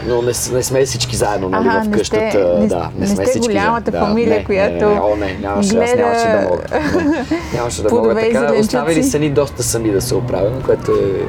но 0.06 0.22
не, 0.22 0.32
не 0.52 0.62
сме 0.62 0.84
всички 0.84 1.16
заедно 1.16 1.48
нали, 1.48 1.68
ага, 1.68 1.84
в 1.84 1.90
къщата. 1.90 2.30
Сте, 2.30 2.44
не, 2.60 2.66
да, 2.66 2.90
не, 2.94 3.00
не 3.00 3.06
сме 3.06 3.16
сте 3.16 3.24
всички 3.24 3.48
голямата 3.48 3.90
заедно. 3.90 4.08
фамилия, 4.08 4.38
да, 4.38 4.44
която. 4.44 4.88
Не, 4.88 4.94
не, 4.94 5.00
о, 5.00 5.16
не, 5.16 5.38
нямаше, 5.40 5.70
гледа... 5.70 6.02
аз 6.02 6.24
нямаше 6.24 6.26
да 6.26 6.48
мога. 6.48 6.62
нямаше 7.54 7.82
да 7.82 7.94
мога 7.94 8.14
така. 8.14 8.52
Оставили 8.60 9.02
са 9.02 9.18
ни 9.18 9.30
доста 9.30 9.62
сами 9.62 9.90
да 9.90 10.00
се 10.00 10.14
оправим, 10.14 10.62
което 10.62 10.92
е 10.92 11.24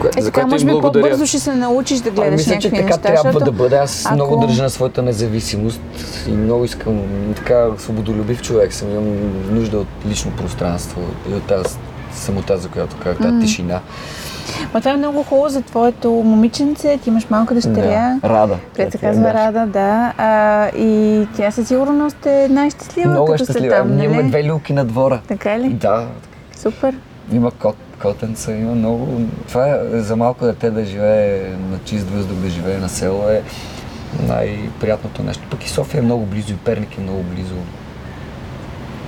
което, 0.00 0.18
е, 0.18 0.22
за 0.22 0.32
което 0.32 0.48
може 0.48 0.64
би 0.64 0.70
по-бързо 0.70 1.26
ще 1.26 1.38
се 1.38 1.54
научиш 1.54 2.00
да 2.00 2.10
гледаш 2.10 2.36
мисля, 2.36 2.50
някакви 2.50 2.68
че 2.68 2.70
така 2.70 2.84
неща, 2.84 3.00
трябва 3.00 3.22
защото... 3.22 3.44
да 3.44 3.52
бъде. 3.52 3.76
Аз 3.76 4.06
ако... 4.06 4.14
много 4.14 4.36
държа 4.36 4.62
на 4.62 4.70
своята 4.70 5.02
независимост 5.02 5.80
и 6.28 6.30
много 6.30 6.64
искам 6.64 7.00
така 7.36 7.66
свободолюбив 7.78 8.42
човек 8.42 8.72
съм. 8.72 8.90
Имам 8.90 9.04
нужда 9.50 9.78
от 9.78 9.88
лично 10.08 10.30
пространство 10.30 11.00
и 11.30 11.34
от 11.34 11.42
тази 11.42 11.76
самота, 12.14 12.58
за 12.58 12.68
която 12.68 12.96
казах, 12.96 13.18
тази 13.18 13.34
mm. 13.34 13.40
тишина. 13.40 13.80
Ма 14.74 14.80
това 14.80 14.90
е 14.90 14.96
много 14.96 15.22
хубаво 15.22 15.48
за 15.48 15.62
твоето 15.62 16.10
момиченце, 16.10 16.98
ти 17.02 17.08
имаш 17.08 17.30
малка 17.30 17.54
дъщеря. 17.54 18.18
Да, 18.22 18.28
Рада. 18.28 18.58
Която 18.74 18.92
се 18.92 18.98
казва 18.98 19.22
да. 19.22 19.34
Рада, 19.34 19.66
да. 19.66 20.12
А, 20.18 20.68
и 20.76 21.26
тя 21.36 21.50
със 21.50 21.68
сигурност 21.68 22.26
е 22.26 22.48
най-щастлива. 22.50 23.10
Много 23.10 23.26
като 23.26 23.44
щастлива. 23.44 23.76
Там, 23.76 23.88
Ние 23.88 23.96
нали? 23.96 24.06
имаме 24.06 24.28
две 24.28 24.44
люки 24.44 24.72
на 24.72 24.84
двора. 24.84 25.20
Така 25.28 25.58
ли? 25.58 25.68
Да. 25.68 26.06
Супер. 26.56 26.94
Има 27.32 27.50
кот. 27.50 27.76
Котенца, 28.02 28.52
има 28.52 28.74
много... 28.74 29.20
Това 29.48 29.68
е 29.68 30.00
за 30.00 30.16
малко 30.16 30.44
дете 30.44 30.70
да 30.70 30.84
живее 30.84 31.42
на 31.70 31.78
чист 31.84 32.10
въздух, 32.10 32.36
да 32.36 32.48
живее 32.48 32.78
на 32.78 32.88
село 32.88 33.28
е 33.28 33.42
най-приятното 34.28 35.22
нещо. 35.22 35.42
Пък 35.50 35.64
и 35.64 35.68
София 35.68 35.98
е 35.98 36.02
много 36.02 36.26
близо, 36.26 36.52
и 36.52 36.56
Перник 36.56 36.98
е 36.98 37.00
много 37.00 37.22
близо. 37.22 37.54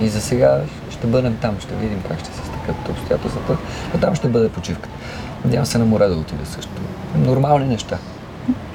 И 0.01 0.07
за 0.07 0.21
сега 0.21 0.61
ще 0.89 1.07
бъдем 1.07 1.37
там, 1.41 1.55
ще 1.59 1.75
видим 1.75 2.03
как 2.07 2.19
ще 2.19 2.29
се 2.29 2.41
стъкат 2.45 2.89
обстоятелствата, 2.89 3.57
а 3.95 3.97
там 3.97 4.15
ще 4.15 4.27
бъде 4.27 4.49
почивката. 4.49 4.95
Надявам 5.45 5.65
се 5.65 5.77
на 5.77 5.85
море 5.85 6.07
да 6.07 6.15
отида 6.15 6.45
също. 6.45 6.71
Нормални 7.17 7.65
неща. 7.65 7.97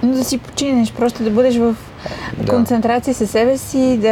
Но 0.02 0.14
да 0.14 0.24
си 0.24 0.38
починеш, 0.38 0.92
просто 0.92 1.22
да 1.22 1.31
бъдеш 1.31 1.57
в 1.57 1.74
Да. 2.38 2.52
концентрация 2.52 3.14
със 3.14 3.31
себе 3.31 3.59
си, 3.59 3.98
да... 4.02 4.09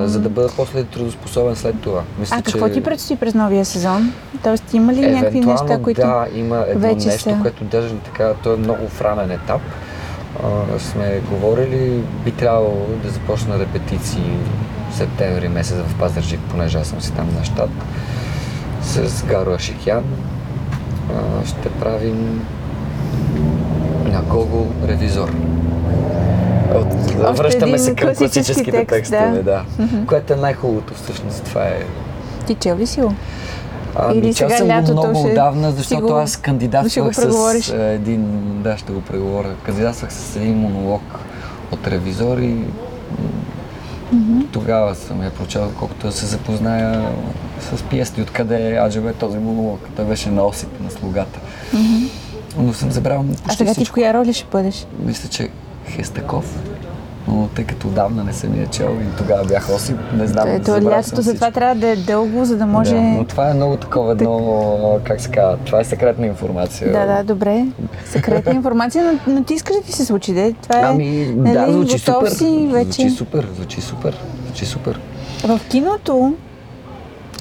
Да, 0.00 0.08
за 0.08 0.20
да 0.20 0.28
бъда 0.28 0.48
после 0.56 0.84
трудоспособен 0.84 1.56
след 1.56 1.80
това. 1.80 2.02
Мисля, 2.18 2.36
А 2.38 2.42
какво 2.42 2.68
че... 2.68 2.74
ти 2.74 2.82
предстои 2.82 3.16
през 3.16 3.34
новия 3.34 3.64
сезон? 3.64 4.12
Тоест 4.42 4.74
има 4.74 4.92
ли 4.92 5.10
някакви 5.10 5.40
неща, 5.40 5.78
които... 5.82 6.00
да, 6.00 6.26
има 6.34 6.64
едно 6.68 6.88
вече 6.88 7.06
нещо, 7.08 7.22
са? 7.22 7.38
което 7.42 7.64
даже 7.64 7.94
така, 7.96 8.32
то 8.42 8.54
е 8.54 8.56
много 8.56 8.88
в 8.88 9.00
ранен 9.02 9.30
етап. 9.30 9.60
А, 10.44 10.78
сме 10.78 11.20
говорили, 11.30 12.02
би 12.24 12.30
трябвало 12.30 12.86
да 13.02 13.10
започна 13.10 13.58
репетиции 13.58 14.36
в 14.90 14.96
септември 14.96 15.48
месец 15.48 15.76
в 15.76 15.98
Пазарджик, 15.98 16.40
понеже 16.50 16.78
аз 16.78 16.86
съм 16.86 17.00
си 17.00 17.12
там 17.12 17.28
на 17.38 17.44
щат. 17.44 17.70
С 18.82 19.24
Гаро 19.24 19.50
Ашикян. 19.50 20.04
А, 21.10 21.46
ще 21.46 21.68
правим 21.70 22.46
на 24.04 24.22
Гого 24.22 24.66
ревизор. 24.88 25.32
От, 26.74 26.86
Още 27.24 27.42
връщаме 27.42 27.78
се 27.78 27.94
към 27.94 28.06
класически 28.08 28.32
класическите 28.34 28.70
текст, 28.70 28.88
текстове, 28.88 29.42
да. 29.42 29.42
да. 29.42 29.64
Което 30.06 30.32
е 30.32 30.36
най-хубавото 30.36 30.94
всъщност. 30.94 31.44
Това 31.44 31.62
е 31.62 31.82
Ти 32.46 32.54
чел 32.54 32.76
ли 32.76 32.86
си 32.86 33.00
го? 33.00 33.14
Ами, 33.96 34.18
Или 34.18 34.34
чел 34.34 34.48
сега 34.48 34.56
съм 34.82 34.84
го 34.84 34.92
много 34.92 35.18
ще 35.18 35.28
отдавна, 35.28 35.72
защото 35.72 36.06
го- 36.06 36.14
аз 36.14 36.36
кандидатствах 36.36 37.14
с 37.14 37.72
един, 37.72 38.26
да, 38.62 38.76
ще 38.78 38.92
го 38.92 39.00
преговоря, 39.00 39.48
кандидатствах 39.62 40.12
с 40.12 40.36
един 40.36 40.56
монолог 40.56 41.02
от 41.72 41.86
ревизор 41.86 42.38
и 42.38 42.56
м, 44.12 44.43
тогава 44.54 44.94
съм 44.94 45.22
я 45.22 45.30
прочел, 45.30 45.72
колкото 45.78 46.06
да 46.06 46.12
се 46.12 46.26
запозная 46.26 47.10
с 47.60 47.82
пиеста 47.82 48.20
и 48.20 48.22
откъде 48.22 48.70
е 48.70 48.78
аджебе 48.78 49.12
този 49.12 49.38
монолог. 49.38 49.80
Той 49.96 50.04
беше 50.04 50.30
на 50.30 50.46
осип 50.46 50.80
на 50.80 50.90
слугата. 50.90 51.40
Но 52.58 52.72
съм 52.72 52.90
забравил 52.90 53.20
А 53.20 53.42
почти 53.42 53.56
сега 53.56 53.70
ти 53.70 53.74
в 53.74 53.76
всичко. 53.76 53.94
коя 53.94 54.14
роля 54.14 54.32
ще 54.32 54.46
бъдеш? 54.52 54.86
Мисля, 55.04 55.28
че 55.28 55.48
Хестаков. 55.88 56.58
Но 57.28 57.48
тъй 57.54 57.64
като 57.64 57.88
отдавна 57.88 58.24
не 58.24 58.32
съм 58.32 58.60
я 58.60 58.66
чел 58.66 58.98
и 59.00 59.16
тогава 59.16 59.44
бях 59.44 59.76
осип, 59.76 59.96
не 60.12 60.26
знам. 60.26 60.48
Ето, 60.48 60.64
съм 60.64 60.86
е 60.86 60.90
лятото, 60.90 61.22
затова 61.22 61.46
всичко. 61.46 61.52
трябва 61.52 61.74
да 61.74 61.88
е 61.88 61.96
дълго, 61.96 62.44
за 62.44 62.56
да 62.56 62.66
може... 62.66 62.94
Да, 62.94 63.00
но 63.00 63.24
това 63.24 63.50
е 63.50 63.54
много 63.54 63.76
такова 63.76 64.12
едно, 64.12 65.00
как 65.04 65.20
се 65.20 65.30
казва, 65.30 65.58
това 65.64 65.80
е 65.80 65.84
секретна 65.84 66.26
информация. 66.26 66.92
Да, 66.92 67.06
да, 67.06 67.24
добре. 67.24 67.66
Секретна 68.04 68.52
информация, 68.52 69.04
но, 69.04 69.34
но 69.34 69.44
ти 69.44 69.54
искаш 69.54 69.76
да 69.76 69.82
ти 69.82 69.92
се 69.92 70.04
случи, 70.04 70.32
де? 70.32 70.54
Това 70.62 70.78
е... 70.78 70.82
Ами, 70.84 71.34
нали, 71.36 71.54
да, 71.54 71.72
звучи 71.72 71.98
супер. 71.98 72.30
Си 72.30 72.68
вече. 72.72 72.90
Звучи 72.92 73.10
супер, 73.10 73.48
звучи 73.56 73.80
супер, 73.80 74.20
звучи 74.54 74.66
супер. 74.66 75.00
В 75.44 75.60
киното, 75.62 76.34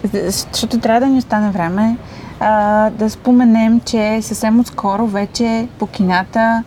за- 0.04 0.22
защото 0.22 0.80
трябва 0.80 1.00
да 1.00 1.08
ни 1.08 1.18
остане 1.18 1.50
време, 1.50 1.98
а, 2.40 2.50
да 2.90 3.10
споменем, 3.10 3.80
че 3.82 4.20
съвсем 4.22 4.60
отскоро 4.60 5.08
вече 5.08 5.68
по 5.80 5.88
кината 5.88 6.64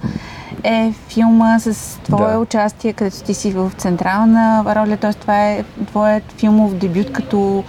е 0.64 0.92
филма 1.08 1.58
с 1.58 1.74
твое 1.98 2.32
Да. 2.32 2.38
участие, 2.38 2.92
където 2.92 3.16
ти 3.18 3.34
си 3.34 3.50
в 3.50 3.72
централна 3.72 4.64
роля, 4.66 4.96
т.е. 4.96 5.12
това 5.12 5.44
е 5.44 5.64
твоят 5.86 6.22
филмов 6.32 6.74
дебют 6.74 7.12
като 7.12 7.64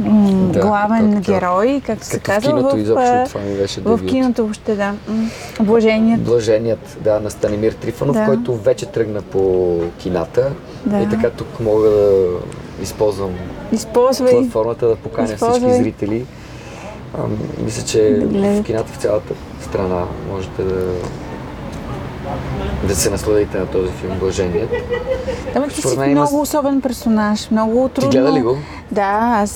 м, 0.00 0.30
Да, 0.44 0.60
главен 0.60 1.14
както- 1.14 1.32
герой, 1.32 1.82
както 1.86 2.06
се 2.06 2.10
Като 2.12 2.22
в 2.22 2.34
казва 2.34 2.50
киното 2.50 2.76
в, 2.76 2.78
изобщо 2.78 3.24
това 3.26 3.40
ми 3.40 3.56
беше 3.56 3.80
в 3.80 3.84
дебют. 3.86 4.06
киното 4.06 4.42
въобще, 4.42 4.74
да. 4.74 4.92
Блаженият. 5.60 6.22
Блаженият, 6.22 6.96
да, 7.00 7.20
на 7.20 7.30
Станимир 7.30 7.72
Трифонов, 7.72 8.16
Да. 8.16 8.24
който 8.24 8.56
вече 8.56 8.86
тръгна 8.86 9.22
по 9.22 9.70
кината. 9.98 10.50
Да. 10.86 11.00
И 11.00 11.08
така 11.08 11.30
тук 11.30 11.60
мога 11.60 11.88
да 11.88 12.28
използвам 12.82 13.30
Използвай. 13.72 14.30
платформата 14.32 14.88
да 14.88 14.96
поканя 14.96 15.32
Използвай. 15.34 15.70
всички 15.70 15.82
зрители. 15.82 16.24
Ам, 17.18 17.38
мисля, 17.64 17.82
че 17.82 18.10
гледат. 18.22 18.62
в 18.62 18.66
кината 18.66 18.92
в 18.92 18.96
цялата 18.96 19.34
страна 19.62 20.04
можете 20.32 20.62
да 20.64 20.84
да 22.88 22.96
се 22.96 23.10
насладите 23.10 23.58
на 23.58 23.66
този 23.66 23.88
филм 23.90 24.18
Блаженият. 24.18 24.70
Ама 25.54 25.68
ти 25.68 25.74
си 25.74 25.80
Според 25.80 25.96
има 25.96 26.06
много 26.06 26.40
особен 26.40 26.80
персонаж, 26.80 27.50
много 27.50 27.88
трудно. 27.88 28.10
гледа 28.10 28.32
ли 28.32 28.42
го? 28.42 28.56
Да, 28.90 29.10
аз 29.42 29.50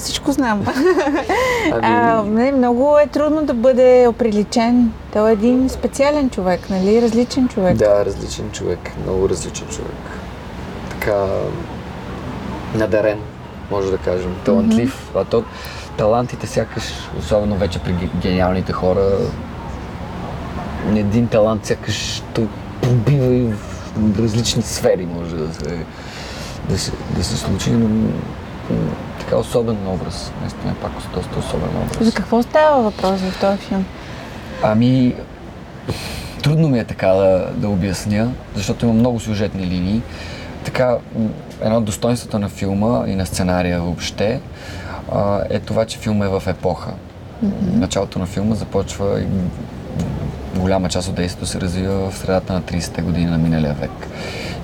всичко 0.00 0.32
знам. 0.32 0.64
Ами, 1.72 1.80
А, 1.82 2.22
не, 2.22 2.52
много 2.52 2.98
е 2.98 3.06
трудно 3.06 3.42
да 3.44 3.54
бъде 3.54 4.06
оприличен. 4.08 4.92
Той 5.12 5.30
е 5.30 5.32
един 5.32 5.68
специален 5.68 6.30
човек, 6.30 6.70
нали? 6.70 7.02
Различен 7.02 7.48
човек. 7.48 7.76
Да, 7.76 8.04
различен 8.04 8.50
човек, 8.52 8.78
много 9.04 9.28
различен 9.28 9.66
човек. 9.68 9.92
Така 11.04 11.26
надарен, 12.74 13.18
може 13.70 13.90
да 13.90 13.98
кажем, 13.98 14.34
талантлив. 14.44 15.10
А 15.16 15.24
то 15.24 15.44
талантите 15.98 16.46
сякаш, 16.46 16.82
особено 17.18 17.56
вече 17.56 17.78
при 17.78 17.92
ге- 17.92 18.20
гениалните 18.22 18.72
хора, 18.72 19.18
един 20.96 21.28
талант 21.28 21.66
сякаш 21.66 22.22
той 22.34 22.48
пробива 22.82 23.34
и 23.34 23.42
в 23.42 24.18
различни 24.18 24.62
сфери 24.62 25.06
може 25.06 25.36
да 25.36 25.54
се, 25.54 25.84
да 26.68 26.78
се, 26.78 26.92
да 27.16 27.24
се 27.24 27.36
случи, 27.36 27.70
но 27.70 28.10
така 29.20 29.36
особен 29.36 29.76
образ. 29.86 30.32
Наистина 30.40 30.72
е 30.72 30.82
пак 30.82 30.92
доста 31.14 31.38
особен 31.38 31.70
образ. 31.82 32.06
За 32.06 32.12
какво 32.12 32.42
става 32.42 32.82
въпрос 32.82 33.20
в 33.20 33.40
този 33.40 33.58
филм? 33.58 33.84
Ами, 34.62 35.14
трудно 36.42 36.68
ми 36.68 36.78
е 36.78 36.84
така 36.84 37.08
да, 37.08 37.50
да 37.54 37.68
обясня, 37.68 38.30
защото 38.54 38.86
има 38.86 38.94
много 38.94 39.20
сюжетни 39.20 39.66
линии. 39.66 40.02
Така, 40.64 40.96
едно 41.62 41.76
от 41.76 41.84
достоинството 41.84 42.38
на 42.38 42.48
филма 42.48 43.04
и 43.06 43.14
на 43.14 43.26
сценария 43.26 43.80
въобще 43.80 44.40
е 45.50 45.58
това, 45.58 45.84
че 45.84 45.98
филма 45.98 46.24
е 46.24 46.28
в 46.28 46.42
епоха. 46.46 46.92
Началото 47.62 48.18
на 48.18 48.26
филма 48.26 48.54
започва 48.54 49.20
и 49.20 49.26
голяма 50.58 50.88
част 50.88 51.08
от 51.08 51.14
действието 51.14 51.46
се 51.46 51.60
развива 51.60 52.10
в 52.10 52.18
средата 52.18 52.52
на 52.52 52.62
30-те 52.62 53.02
години 53.02 53.26
на 53.26 53.38
миналия 53.38 53.74
век. 53.74 54.08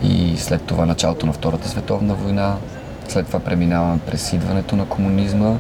И 0.03 0.37
след 0.37 0.63
това 0.63 0.87
началото 0.87 1.27
на 1.27 1.33
Втората 1.33 1.69
световна 1.69 2.15
война, 2.15 2.57
след 3.09 3.27
това 3.27 3.41
преминаваме 3.41 3.99
през 4.07 4.33
идването 4.33 4.77
на 4.77 4.87
комунизма 4.87 5.57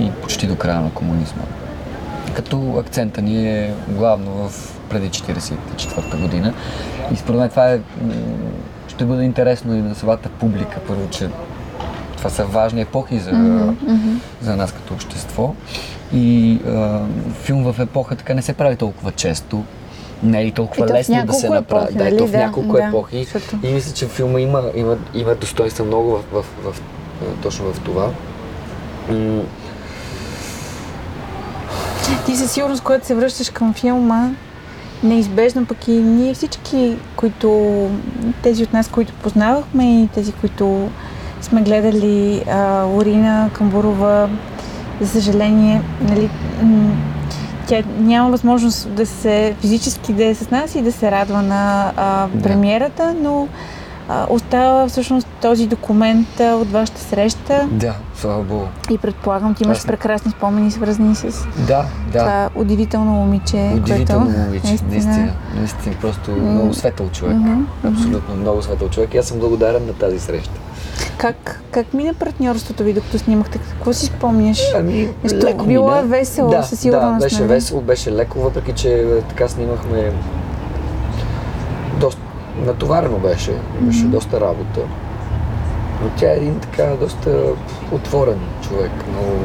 и 0.00 0.10
почти 0.10 0.46
до 0.46 0.56
края 0.56 0.80
на 0.80 0.90
комунизма 0.90 1.42
като 2.32 2.76
акцента 2.78 3.22
ни 3.22 3.48
е 3.48 3.74
главно 3.88 4.48
в 4.48 4.78
преди 4.92 5.10
44-та 5.10 6.16
година. 6.16 6.52
И 7.12 7.16
според 7.16 7.40
мен 7.40 7.48
това 7.48 7.68
е, 7.68 7.80
ще 8.88 9.04
бъде 9.04 9.22
интересно 9.24 9.74
и 9.74 9.82
на 9.82 9.94
самата 9.94 10.18
публика, 10.40 10.80
първо, 10.80 11.08
че 11.08 11.28
това 12.16 12.30
са 12.30 12.44
важни 12.44 12.80
епохи 12.80 13.18
за, 13.18 13.30
за 14.42 14.56
нас 14.56 14.72
като 14.72 14.94
общество. 14.94 15.54
И 16.14 16.58
а, 16.66 17.00
филм 17.34 17.64
в 17.64 17.80
епоха 17.80 18.16
така 18.16 18.34
не 18.34 18.42
се 18.42 18.52
прави 18.52 18.76
толкова 18.76 19.12
често. 19.12 19.64
Не 20.22 20.40
е 20.40 20.44
и 20.44 20.52
толкова 20.52 20.84
И 20.84 20.88
то 20.88 20.94
лесно 20.94 21.26
да 21.26 21.32
се 21.32 21.48
направи. 21.48 21.82
епохи, 21.82 21.94
да, 21.94 22.04
нали? 22.04 22.14
ето 22.14 22.26
в 22.26 22.30
Да, 22.30 22.38
няколко 22.38 22.72
да, 22.72 22.84
епохи. 22.84 23.24
защото- 23.24 23.58
И 23.62 23.72
мисля, 23.72 23.92
че 23.92 24.06
филма 24.06 24.40
има, 24.40 24.62
има, 24.74 24.96
има 25.14 25.34
достоинства 25.34 25.84
много 25.84 26.10
в, 26.10 26.22
в, 26.32 26.44
в, 26.64 26.72
в, 26.72 26.80
точно 27.42 27.72
в 27.72 27.80
това. 27.80 28.10
Ти 32.26 32.36
със 32.36 32.52
сигурност, 32.52 32.82
когато 32.82 33.06
се 33.06 33.14
връщаш 33.14 33.50
към 33.50 33.74
филма, 33.74 34.30
неизбежно 35.02 35.66
пък 35.66 35.88
и 35.88 35.92
ние 35.92 36.34
всички, 36.34 36.96
които, 37.16 37.90
тези 38.42 38.62
от 38.62 38.72
нас, 38.72 38.88
които 38.88 39.12
познавахме 39.12 40.02
и 40.02 40.08
тези, 40.08 40.32
които 40.32 40.90
сме 41.40 41.62
гледали 41.62 42.42
а, 42.50 42.86
Орина 42.86 43.50
Камбурова, 43.52 44.28
за 45.00 45.08
съжаление, 45.08 45.82
нали, 46.00 46.30
тя 47.66 47.82
няма 47.98 48.30
възможност 48.30 48.94
да 48.94 49.06
се 49.06 49.54
физически 49.60 50.12
да 50.12 50.24
е 50.24 50.34
с 50.34 50.50
нас 50.50 50.74
и 50.74 50.82
да 50.82 50.92
се 50.92 51.10
радва 51.10 51.42
на 51.42 51.92
а, 51.96 52.28
премиерата, 52.42 53.14
но 53.20 53.48
остава 54.28 54.88
всъщност 54.88 55.26
този 55.40 55.66
документ 55.66 56.28
от 56.40 56.70
вашата 56.70 57.00
среща 57.00 57.68
Да, 57.70 57.94
слава 58.16 58.42
Богу. 58.42 58.64
и 58.90 58.98
предполагам, 58.98 59.54
ти 59.54 59.64
имаш 59.64 59.78
Аз- 59.78 59.86
прекрасни 59.86 60.30
спомени, 60.30 60.70
свързани 60.70 61.14
с 61.14 61.46
Да, 61.58 61.84
да. 62.12 62.18
това 62.18 62.50
удивително 62.54 63.10
момиче, 63.12 63.72
Удивително 63.76 64.26
което 64.26 64.40
момиче, 64.40 64.66
наистина. 64.84 65.32
Наистина, 65.56 65.94
просто 66.00 66.30
много 66.30 66.74
светъл 66.74 67.08
човек. 67.08 67.36
Мгм, 67.36 67.62
абсолютно 67.84 68.34
много 68.36 68.62
светъл 68.62 68.88
човек. 68.88 69.14
И 69.14 69.18
аз 69.18 69.26
съм 69.26 69.38
благодарен 69.38 69.86
на 69.86 69.92
тази 69.92 70.18
среща. 70.18 70.54
Как, 71.16 71.60
как 71.70 71.94
мина 71.94 72.14
партньорството 72.14 72.84
ви, 72.84 72.92
докато 72.92 73.18
снимахте? 73.18 73.58
Какво 73.58 73.92
си 73.92 74.06
спомняш? 74.06 74.60
Ами, 74.76 75.08
Нещо, 75.24 75.38
леко 75.38 75.64
било 75.64 75.88
мина. 75.88 75.98
е 75.98 76.02
весело, 76.02 76.50
да, 76.50 76.62
със 76.62 76.80
сигурност. 76.80 77.18
Да, 77.18 77.24
беше 77.24 77.38
нали? 77.38 77.48
весело, 77.48 77.80
беше 77.80 78.12
леко, 78.12 78.38
въпреки 78.40 78.72
че 78.72 78.92
е, 78.92 79.20
така 79.20 79.48
снимахме 79.48 80.12
натоварено 82.66 83.18
беше, 83.18 83.52
имаше 83.80 84.04
доста 84.04 84.40
работа. 84.40 84.80
Но 86.02 86.10
тя 86.16 86.30
е 86.32 86.36
един 86.36 86.60
така 86.60 86.86
доста 87.00 87.42
отворен 87.92 88.40
човек, 88.62 88.90
много 89.08 89.38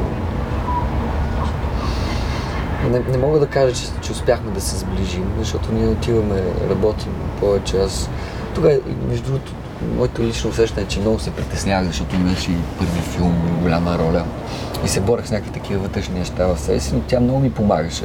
не, 2.90 2.98
не 2.98 3.18
мога 3.18 3.38
да 3.38 3.46
кажа, 3.46 3.74
че, 3.74 3.86
че 4.02 4.12
успяхме 4.12 4.50
да 4.50 4.60
се 4.60 4.76
сближим, 4.78 5.32
защото 5.38 5.72
ние 5.72 5.88
отиваме, 5.88 6.42
работим 6.70 7.12
повече. 7.40 7.76
Аз 7.76 8.10
тогава, 8.54 8.78
между 9.08 9.24
другото, 9.24 9.52
моето 9.96 10.22
лично 10.22 10.50
усещане 10.50 10.82
е, 10.82 10.88
че 10.88 11.00
много 11.00 11.18
се 11.18 11.30
притеснявах, 11.30 11.86
защото 11.86 12.16
имаше 12.16 12.50
и 12.50 12.56
първи 12.78 13.00
филм, 13.00 13.58
голяма 13.62 13.98
роля. 13.98 14.24
И 14.84 14.88
се 14.88 15.00
борих 15.00 15.26
с 15.26 15.30
някакви 15.30 15.52
такива 15.52 15.82
вътрешни 15.82 16.18
неща 16.18 16.46
в 16.46 16.58
себе 16.58 16.80
си, 16.80 16.94
но 16.94 17.00
тя 17.00 17.20
много 17.20 17.40
ми 17.40 17.52
помагаше. 17.52 18.04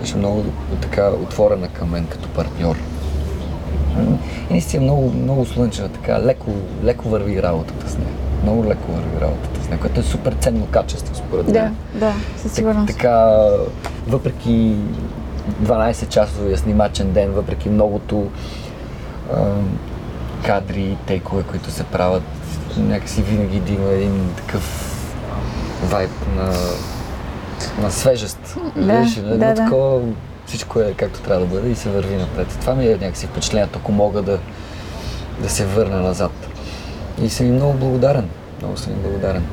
Беше 0.00 0.16
много 0.16 0.44
така 0.82 1.08
отворена 1.08 1.68
към 1.68 1.90
мен 1.90 2.06
като 2.06 2.28
партньор. 2.28 2.76
И 4.50 4.52
наистина 4.52 4.82
много, 4.82 5.12
много 5.12 5.46
слънчева, 5.46 5.88
така 5.88 6.20
леко, 6.20 6.50
леко 6.84 7.08
върви 7.08 7.42
работата 7.42 7.90
с 7.90 7.98
нея. 7.98 8.10
Много 8.42 8.64
леко 8.64 8.92
върви 8.92 9.20
работата 9.20 9.64
с 9.64 9.68
нея, 9.68 9.80
което 9.80 10.00
е 10.00 10.02
супер 10.02 10.32
ценно 10.32 10.66
качество 10.66 11.14
според 11.14 11.46
Да, 11.46 11.62
мен. 11.62 11.76
да, 11.94 12.12
със 12.36 12.52
сигурност. 12.52 12.86
Така, 12.86 13.46
въпреки 14.08 14.74
12-часовия 15.62 16.56
снимачен 16.56 17.12
ден, 17.12 17.30
въпреки 17.32 17.68
многото 17.68 18.26
а, 19.32 19.36
кадри, 20.46 20.96
тейкове, 21.06 21.42
които 21.42 21.70
се 21.70 21.84
правят, 21.84 22.22
някакси 22.76 23.22
винаги 23.22 23.60
да 23.60 23.72
има 23.72 23.90
един 23.90 24.30
такъв 24.36 24.94
вайб 25.90 26.10
на, 26.36 26.52
на 27.82 27.90
свежест. 27.90 28.56
Да, 28.76 29.00
Виж, 29.00 29.14
да, 29.14 29.38
да. 29.38 29.54
такова, 29.54 30.00
всичко 30.48 30.80
е 30.80 30.94
както 30.96 31.20
трябва 31.20 31.46
да 31.46 31.54
бъде 31.54 31.70
и 31.70 31.74
се 31.74 31.90
върви 31.90 32.16
напред. 32.16 32.58
Това 32.60 32.74
ми 32.74 32.86
е 32.86 32.90
някакси 32.90 33.26
впечатлението, 33.26 33.78
ако 33.82 33.92
мога 33.92 34.22
да, 34.22 34.38
да 35.42 35.48
се 35.48 35.66
върна 35.66 36.00
назад. 36.00 36.32
И 37.22 37.30
съм 37.30 37.46
им 37.46 37.54
много 37.54 37.72
благодарен. 37.72 38.28
Много 38.62 38.76
съм 38.76 38.92
им 38.92 39.02
благодарен. 39.02 39.46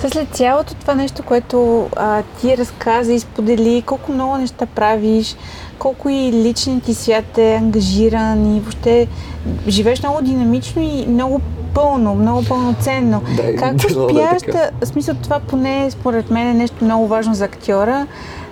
Та 0.00 0.08
след 0.08 0.28
цялото 0.28 0.74
това 0.74 0.94
нещо, 0.94 1.22
което 1.22 1.88
а, 1.96 2.22
ти 2.40 2.56
разказа 2.56 3.12
и 3.12 3.20
сподели, 3.20 3.82
колко 3.86 4.12
много 4.12 4.36
неща 4.36 4.66
правиш, 4.66 5.36
колко 5.78 6.08
и 6.08 6.32
личният 6.32 6.82
ти 6.82 6.94
свят 6.94 7.38
е 7.38 7.54
ангажиран 7.54 8.56
и 8.56 8.60
въобще 8.60 9.08
живееш 9.68 10.02
много 10.02 10.22
динамично 10.22 10.82
и 10.82 11.06
много 11.08 11.40
пълно, 11.74 12.14
много 12.14 12.44
пълноценно. 12.44 13.22
Да, 13.36 13.56
как 13.56 13.76
да 13.76 13.82
е 13.82 13.96
успяваш 13.96 14.42
да, 14.52 14.70
в 14.80 14.86
смисъл 14.86 15.14
това 15.22 15.40
поне 15.40 15.90
според 15.90 16.30
мен 16.30 16.48
е 16.48 16.54
нещо 16.54 16.84
много 16.84 17.06
важно 17.06 17.34
за 17.34 17.44
актьора, 17.44 18.06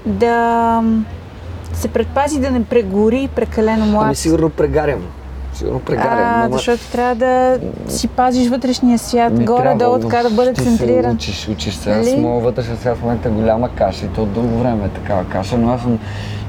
да 0.07 0.83
се 1.81 1.88
предпази 1.88 2.40
да 2.40 2.51
не 2.51 2.64
прегори 2.64 3.29
прекалено 3.29 3.87
млад. 3.87 4.05
Ами 4.05 4.14
сигурно 4.14 4.51
прегарям. 4.51 5.01
Сигурно 5.55 5.81
прегарям. 5.81 6.19
а, 6.19 6.45
ама- 6.45 6.53
защото 6.53 6.83
трябва 6.93 7.14
да 7.14 7.59
си 7.88 8.09
пазиш 8.09 8.49
вътрешния 8.49 8.99
свят, 8.99 9.45
горе-долу 9.45 9.93
но 9.93 10.01
така 10.01 10.23
да 10.23 10.31
бъде 10.31 10.55
центриран. 10.55 11.11
Се 11.11 11.16
учиш, 11.16 11.49
учиш 11.49 11.75
се. 11.75 11.90
Аз 11.90 12.07
Нали? 12.07 12.16
моят 12.16 12.45
вътрешен 12.45 12.77
свят 12.77 12.97
в 12.99 13.03
момента 13.03 13.29
е 13.29 13.33
голяма 13.33 13.69
каша 13.69 14.05
и 14.05 14.09
то 14.09 14.27
дълго 14.27 14.59
време 14.59 14.85
е 14.85 14.88
такава 14.88 15.25
каша, 15.25 15.59
но 15.59 15.73
аз 15.73 15.81
съм 15.81 15.99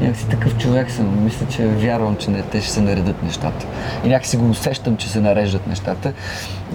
някакси 0.02 0.28
такъв 0.28 0.58
човек 0.58 0.92
съм. 0.92 1.24
Мисля, 1.24 1.46
че 1.48 1.68
вярвам, 1.68 2.16
че 2.16 2.32
не, 2.32 2.42
те 2.42 2.62
ще 2.62 2.72
се 2.72 2.82
наредат 2.82 3.24
нещата. 3.24 3.66
И 4.04 4.10
някакси 4.10 4.38
го 4.38 4.50
усещам, 4.50 4.98
че 4.98 5.10
се 5.10 5.22
нареждат 5.22 5.68
нещата. 5.68 6.14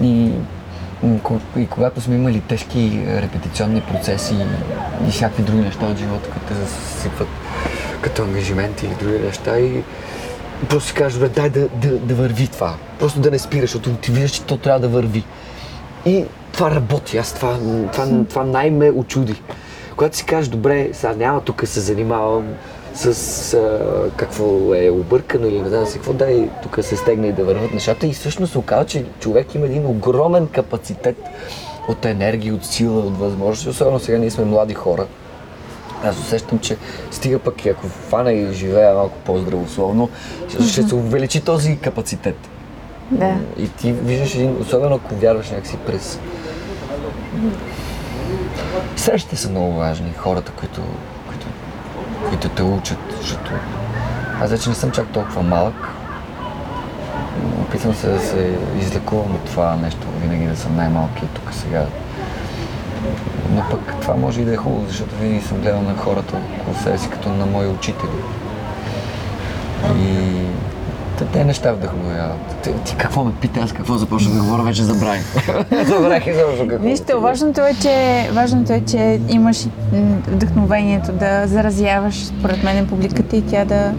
И, 0.01 0.31
и 1.57 1.67
когато 1.67 2.01
сме 2.01 2.15
имали 2.15 2.41
тежки 2.41 2.91
репетиционни 3.07 3.81
процеси 3.81 4.35
и 5.07 5.11
всякакви 5.11 5.43
други 5.43 5.61
неща 5.61 5.85
от 5.85 5.97
живота, 5.97 6.29
които 6.29 6.47
те 6.47 6.53
засипват 6.53 7.27
като 8.01 8.23
ангажименти 8.23 8.85
или 8.85 8.95
други 8.95 9.19
неща 9.19 9.59
и 9.59 9.83
просто 10.69 10.89
си 10.89 10.95
кажеш, 10.95 11.19
бе, 11.19 11.29
дай 11.29 11.49
да, 11.49 11.67
да, 11.67 11.97
да 11.97 12.15
върви 12.15 12.47
това. 12.47 12.73
Просто 12.99 13.19
да 13.19 13.31
не 13.31 13.39
спираш, 13.39 13.71
защото 13.71 13.95
ти 13.95 14.11
виждаш, 14.11 14.31
че 14.31 14.43
то 14.43 14.57
трябва 14.57 14.79
да 14.79 14.87
върви. 14.87 15.23
И 16.05 16.25
това 16.51 16.71
работи. 16.71 17.17
Аз 17.17 17.33
това, 17.33 17.57
това, 17.93 18.07
това 18.29 18.43
най-ме 18.43 18.91
очуди. 18.91 19.41
Когато 19.95 20.17
си 20.17 20.25
кажеш, 20.25 20.49
добре, 20.49 20.89
сега 20.93 21.13
няма 21.13 21.41
тук 21.41 21.61
се 21.65 21.79
занимавам 21.79 22.47
с 22.93 23.53
а, 23.53 23.79
какво 24.15 24.73
е 24.75 24.89
объркано 24.89 25.47
или 25.47 25.61
не 25.61 25.69
знам 25.69 25.85
си 25.85 25.93
какво, 25.93 26.13
дай 26.13 26.49
тук 26.63 26.79
се 26.81 26.95
стегне 26.95 27.27
и 27.27 27.33
да 27.33 27.43
върват 27.43 27.73
нещата. 27.73 28.07
И 28.07 28.13
всъщност 28.13 28.51
се 28.51 28.57
оказва, 28.57 28.85
че 28.85 29.05
човек 29.19 29.55
има 29.55 29.65
един 29.65 29.85
огромен 29.85 30.47
капацитет 30.47 31.17
от 31.87 32.05
енергия, 32.05 32.53
от 32.53 32.65
сила, 32.65 32.99
от 32.99 33.17
възможности. 33.17 33.69
Особено 33.69 33.99
сега 33.99 34.17
ние 34.17 34.31
сме 34.31 34.45
млади 34.45 34.73
хора. 34.73 35.05
Аз 36.03 36.19
усещам, 36.19 36.59
че 36.59 36.77
стига 37.11 37.39
пък 37.39 37.65
и 37.65 37.69
ако 37.69 37.87
фана 37.87 38.31
и 38.31 38.53
живея 38.53 38.93
малко 38.93 39.17
по-здравословно, 39.25 40.09
ще, 40.49 40.63
ще 40.63 40.83
се 40.83 40.95
увеличи 40.95 41.41
този 41.41 41.77
капацитет. 41.77 42.37
Да. 43.11 43.35
И 43.57 43.69
ти 43.69 43.91
виждаш 43.91 44.35
един, 44.35 44.61
особено 44.61 44.95
ако 44.95 45.15
вярваш 45.15 45.49
някакси 45.49 45.77
през... 45.77 46.19
Срещите 48.95 49.35
са 49.35 49.49
много 49.49 49.73
важни, 49.73 50.13
хората, 50.17 50.51
които, 50.51 50.81
които, 51.27 51.47
които 52.29 52.49
те 52.49 52.63
учат, 52.63 52.97
защото 53.21 53.51
аз 54.41 54.49
вече 54.49 54.69
не 54.69 54.75
съм 54.75 54.91
чак 54.91 55.07
толкова 55.07 55.43
малък. 55.43 55.89
Опитвам 57.61 57.95
се 57.95 58.07
да 58.07 58.19
се 58.19 58.57
излекувам 58.79 59.35
от 59.35 59.45
това 59.45 59.75
нещо, 59.75 60.07
винаги 60.21 60.45
да 60.45 60.57
съм 60.57 60.75
най-малки 60.75 61.21
тук 61.33 61.53
сега. 61.53 61.85
Пък 63.71 64.01
това 64.01 64.15
може 64.15 64.41
и 64.41 64.45
да 64.45 64.53
е 64.53 64.57
хубаво, 64.57 64.85
защото 64.87 65.15
винаги 65.15 65.41
съм 65.41 65.61
гледал 65.61 65.81
на 65.81 65.95
хората 65.97 66.37
около 66.61 66.77
себе 66.77 66.97
си 66.97 67.09
като 67.09 67.29
на 67.29 67.45
мои 67.45 67.67
учители. 67.67 68.09
И 69.99 70.27
те, 71.17 71.25
те 71.25 71.45
неща 71.45 71.73
вдъхновяват. 71.73 72.55
Ти, 72.63 72.71
ти 72.85 72.95
какво 72.95 73.23
ме 73.23 73.31
пита, 73.41 73.59
аз 73.59 73.71
какво 73.73 73.93
започна 73.97 74.33
да 74.33 74.41
говоря, 74.41 74.63
вече 74.63 74.83
забравих. 74.83 75.23
забравих 75.87 76.27
изобщо 76.27 76.67
какво. 76.67 76.87
Нищо, 76.87 77.21
важното 77.21 77.61
е, 77.61 77.73
че, 77.81 78.29
важното 78.33 78.73
е, 78.73 78.81
че 78.81 79.19
имаш 79.29 79.65
вдъхновението 80.27 81.11
да 81.11 81.47
заразяваш, 81.47 82.25
според 82.25 82.63
мен, 82.63 82.87
публиката 82.87 83.37
и 83.37 83.41
тя 83.41 83.65
да, 83.65 83.93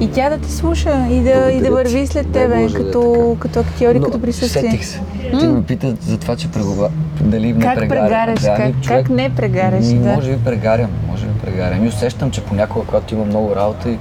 и 0.00 0.10
тя 0.10 0.30
да 0.30 0.38
те 0.38 0.52
слуша 0.52 1.06
и 1.10 1.20
да, 1.20 1.50
и 1.52 1.60
да 1.60 1.70
върви 1.70 2.06
след 2.06 2.32
тебе, 2.32 2.62
Боже 2.62 2.74
да 2.74 2.80
е 2.80 2.84
като, 2.84 3.36
така. 3.38 3.40
като 3.40 3.60
актьори, 3.60 3.98
Но 3.98 4.04
като 4.04 4.20
присъствие. 4.20 4.62
Сетих 4.62 4.84
се. 4.86 5.00
Ти 5.40 5.46
ме 5.46 5.62
питат 5.62 6.02
за 6.02 6.18
това, 6.18 6.36
че 6.36 6.50
прегова... 6.50 6.90
дали 7.20 7.52
не 7.52 7.60
Как 7.60 7.78
прегарям. 7.78 8.04
прегаряш? 8.04 8.40
Да, 8.40 8.56
Как- 8.56 8.88
как 8.88 9.08
не 9.08 9.34
прегаряш, 9.34 9.84
Ми, 9.86 9.98
да. 9.98 10.12
Може 10.12 10.30
би 10.32 10.44
прегарям, 10.44 10.90
може 11.08 11.26
би 11.26 11.32
прегарям. 11.38 11.84
И 11.84 11.88
усещам, 11.88 12.30
че 12.30 12.40
понякога, 12.40 12.86
когато 12.86 13.14
има 13.14 13.24
много 13.24 13.56
работа, 13.56 13.90
и 13.90 13.98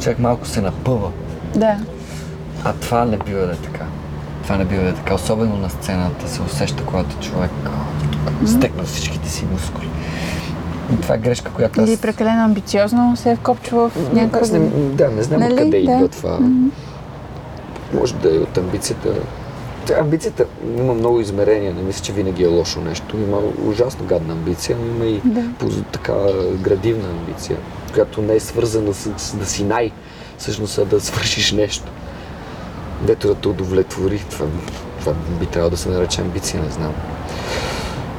човек 0.00 0.18
малко 0.18 0.46
се 0.46 0.60
напъва. 0.60 1.10
Да. 1.56 1.76
А 2.64 2.72
това 2.72 3.04
не 3.04 3.16
бива 3.16 3.46
да 3.46 3.52
е 3.52 3.56
така. 3.56 3.84
Това 4.42 4.56
не 4.56 4.64
бива 4.64 4.82
да 4.82 4.88
е 4.88 4.94
така. 4.94 5.14
Особено 5.14 5.56
на 5.56 5.70
сцената 5.70 6.28
се 6.28 6.42
усеща, 6.42 6.84
когато 6.84 7.16
човек 7.20 7.50
тук 8.12 8.48
стекна 8.48 8.82
всичките 8.82 9.28
си 9.30 9.44
мускули. 9.52 9.88
Това 11.02 11.14
е 11.14 11.18
грешка, 11.18 11.50
която 11.50 11.80
аз... 11.80 11.88
Или 11.88 11.96
прекалено 11.96 12.44
амбициозно 12.44 13.16
се 13.16 13.30
е 13.30 13.36
вкопчва 13.36 13.88
в 13.88 13.96
Аз 13.98 14.12
някакъв... 14.12 14.52
не, 14.52 14.58
да, 14.70 15.08
не 15.08 15.22
знам 15.22 15.40
Нали? 15.40 15.52
откъде 15.52 15.70
Да. 15.70 15.76
идва 15.76 16.08
това. 16.08 16.38
Може 17.94 18.14
да 18.14 18.28
е 18.28 18.38
от 18.38 18.58
амбицията. 18.58 19.08
Тя 19.86 19.94
амбицията 19.94 20.44
има 20.78 20.94
много 20.94 21.20
измерения. 21.20 21.74
Не 21.74 21.82
мисля, 21.82 22.02
че 22.02 22.12
винаги 22.12 22.44
е 22.44 22.48
лошо 22.48 22.80
нещо. 22.80 23.16
Има 23.18 23.36
ужасно 23.66 24.04
гадна 24.04 24.32
амбиция, 24.32 24.76
но 24.78 24.94
има 24.96 25.04
и 25.06 25.20
Да. 25.24 25.40
поз- 25.58 25.82
така 25.92 26.12
градивна 26.54 27.08
амбиция, 27.10 27.56
която 27.92 28.22
не 28.22 28.34
е 28.34 28.40
свързана 28.40 28.94
с, 28.94 29.10
с 29.16 29.36
да 29.36 29.46
си 29.46 29.64
най, 29.64 29.90
всъщност 30.38 30.78
а 30.78 30.84
да 30.84 31.00
свършиш 31.00 31.52
нещо. 31.52 31.84
Дето 33.02 33.28
да 33.28 33.34
те 33.34 33.48
удовлетвори. 33.48 34.24
Това, 34.30 34.46
това 35.00 35.12
би 35.40 35.46
трябвало 35.46 35.70
да 35.70 35.76
се 35.76 35.88
нарече 35.88 36.20
амбиция, 36.20 36.62
не 36.62 36.70
знам. 36.70 36.92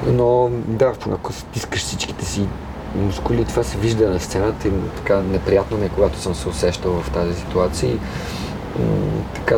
Но 0.07 0.49
да, 0.67 0.93
ако 1.11 1.33
стискаш 1.33 1.81
всичките 1.81 2.25
си 2.25 2.47
мускули, 2.95 3.45
това 3.45 3.63
се 3.63 3.77
вижда 3.77 4.09
на 4.09 4.19
сцената 4.19 4.67
и 4.67 4.71
така 4.95 5.21
неприятно 5.21 5.77
ми 5.77 5.85
е, 5.85 5.89
когато 5.89 6.19
съм 6.19 6.35
се 6.35 6.49
усещал 6.49 6.91
в 6.93 7.09
тази 7.11 7.33
ситуация. 7.35 7.91
И, 7.91 7.97
така, 9.35 9.57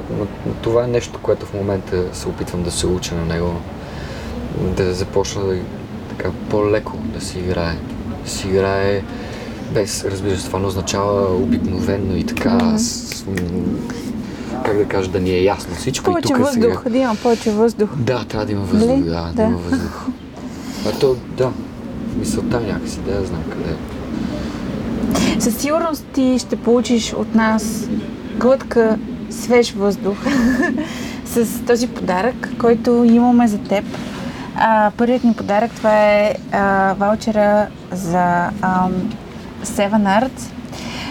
това 0.62 0.84
е 0.84 0.88
нещо, 0.88 1.20
което 1.22 1.46
в 1.46 1.54
момента 1.54 2.04
се 2.14 2.28
опитвам 2.28 2.64
да 2.64 2.72
се 2.72 2.88
уча 2.88 3.16
на 3.16 3.26
него. 3.26 3.54
Да 4.62 4.94
започна 4.94 5.44
да, 5.44 5.58
така 6.10 6.30
по-леко 6.50 6.98
да 6.98 7.22
си 7.22 7.40
играе. 7.40 7.76
Да 8.24 8.30
си 8.30 8.48
играе 8.48 9.02
без, 9.74 10.06
разбира 10.06 10.38
се, 10.38 10.46
това 10.48 10.60
не 10.60 10.66
означава 10.66 11.36
обикновенно 11.36 12.18
и 12.18 12.24
така, 12.24 12.78
с, 12.78 13.26
м, 13.26 13.34
как 14.66 14.78
да 14.78 14.86
кажа, 14.86 15.10
да 15.12 15.20
ни 15.20 15.30
е 15.30 15.44
ясно 15.44 15.76
всичко 15.76 16.06
Повече 16.06 16.28
и 16.28 16.36
тук 16.36 16.48
сега. 16.50 16.68
въздух, 16.68 16.90
да 16.92 16.98
има 16.98 17.16
повече 17.16 17.52
въздух. 17.52 17.90
Да, 17.96 18.26
трябва 18.26 18.46
да 18.46 18.52
има 18.52 18.62
въздух, 18.62 18.90
Нали? 18.90 19.02
да, 19.02 19.22
да, 19.22 19.32
Да. 19.34 19.44
има 19.44 19.58
въздух. 19.58 20.06
А 20.88 21.00
то, 21.00 21.16
да, 21.38 21.52
мисълта 22.18 22.60
някакси, 22.60 23.00
да 23.00 23.12
я 23.12 23.26
знам 23.26 23.44
къде 23.50 23.70
е. 23.70 25.42
Със 25.42 25.58
сигурност 25.58 26.06
ти 26.14 26.40
ще 26.40 26.56
получиш 26.56 27.14
от 27.14 27.36
нас 27.36 27.90
глътка 28.40 28.98
свеж 29.30 29.72
въздух 29.72 30.18
с 31.26 31.66
този 31.68 31.88
подарък, 31.88 32.50
който 32.60 33.04
имаме 33.04 33.48
за 33.48 33.58
теб. 33.58 33.86
А, 34.56 34.92
първият 34.98 35.24
ни 35.24 35.34
подарък 35.34 35.72
това 35.72 36.04
е 36.04 36.36
а, 36.52 36.94
ваучера 36.94 37.68
за 37.92 38.50
ам, 38.62 38.94
Seven 39.64 40.22
Arts. 40.22 40.52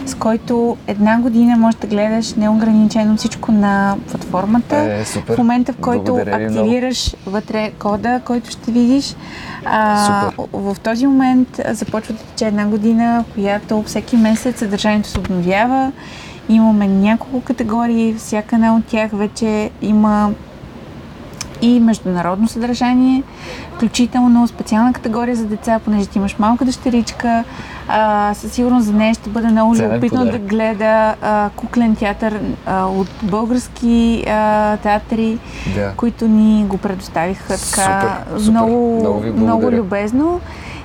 С 0.07 0.15
който 0.15 0.77
една 0.87 1.21
година 1.21 1.57
можеш 1.57 1.81
да 1.81 1.87
гледаш 1.87 2.35
неограничено 2.35 3.17
всичко 3.17 3.53
на 3.53 3.97
платформата. 4.11 4.77
Е, 4.77 5.05
супер. 5.05 5.35
В 5.35 5.39
момента, 5.39 5.73
в 5.73 5.77
който 5.77 6.05
Благодаря 6.05 6.39
ви 6.39 6.45
много. 6.45 6.59
активираш 6.59 7.17
вътре 7.27 7.71
кода, 7.79 8.21
който 8.25 8.51
ще 8.51 8.71
видиш, 8.71 9.17
а, 9.65 10.31
в 10.53 10.77
този 10.83 11.07
момент 11.07 11.61
започва 11.69 12.15
да 12.15 12.21
тече 12.21 12.47
една 12.47 12.67
година, 12.67 13.25
в 13.29 13.35
която 13.35 13.83
всеки 13.83 14.17
месец 14.17 14.59
съдържанието 14.59 15.09
се 15.09 15.19
обновява. 15.19 15.93
Имаме 16.49 16.89
няколко 16.89 17.41
категории, 17.41 18.15
всяка 18.15 18.57
една 18.57 18.77
от 18.77 18.85
тях 18.85 19.11
вече 19.13 19.71
има 19.83 20.31
и 21.63 21.81
международно 21.81 22.49
съдържание, 22.49 23.23
включително 23.75 24.49
специална 24.49 24.93
категория 24.93 25.37
за 25.37 25.45
деца, 25.45 25.79
понеже 25.79 26.07
ти 26.07 26.19
имаш 26.19 26.37
малка 26.39 26.65
дъщеричка. 26.65 27.45
А, 27.89 28.35
със 28.35 28.53
сигурност 28.53 28.87
за 28.87 28.93
нея 28.93 29.15
ще 29.15 29.31
бъде 29.31 29.47
много 29.47 29.75
любопитно 29.77 30.25
да 30.25 30.39
гледа 30.39 30.85
а, 31.23 31.51
куклен 31.57 31.97
театър 31.97 32.41
а, 32.67 32.85
от 32.85 33.09
български 33.23 34.25
а, 34.29 34.77
театри, 34.77 35.39
Да. 35.75 35.93
които 35.97 36.29
ни 36.29 36.65
го 36.65 36.79
предоставиха 36.79 37.49
така 37.49 37.59
Супер, 37.59 38.39
супер. 38.39 38.51
много, 38.51 38.97
Много 38.97 39.37
много 39.37 39.71
любезно. 39.71 40.41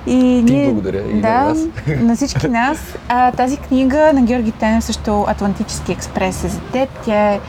И 0.06 0.44
Ти 0.46 0.52
ние, 0.52 0.64
благодаря 0.66 1.02
и 1.02 1.14
на 1.14 1.20
да, 1.20 1.44
вас. 1.44 1.58
на 2.00 2.16
всички 2.16 2.48
нас. 2.60 2.78
А, 3.08 3.32
тази 3.32 3.56
книга 3.56 4.12
на 4.14 4.22
Георги 4.22 4.52
Тенев 4.52 4.84
също 4.84 5.24
Атлантически 5.28 5.92
експрес 5.92 6.44
е 6.44 6.48
за 6.48 6.60
теб. 6.60 6.88
Тя 7.04 7.32
е 7.32 7.40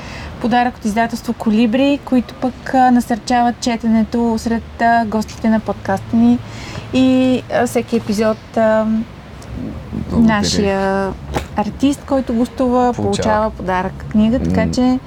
подарък 0.44 0.78
от 0.78 0.86
издателство 0.86 1.34
Колибри, 1.34 2.00
които 2.06 2.34
пък 2.34 2.74
а, 2.74 2.92
насърчават 2.92 3.60
четенето 3.60 4.36
сред 4.38 4.82
а, 4.82 5.06
гостите 5.06 5.50
на 5.50 5.60
подкаста 5.60 6.16
ни. 6.16 6.40
И 6.94 7.42
а, 7.54 7.68
всеки 7.68 7.96
епизод 7.96 8.58
а, 8.58 8.86
Благодаря. 10.10 10.36
нашия 10.36 11.12
артист, 11.56 12.04
който 12.08 12.34
гостува, 12.34 12.94
Получава. 12.94 13.04
получава 13.04 13.50
подарък 13.50 14.06
книга, 14.12 14.40
така 14.40 14.72
че 14.72 15.00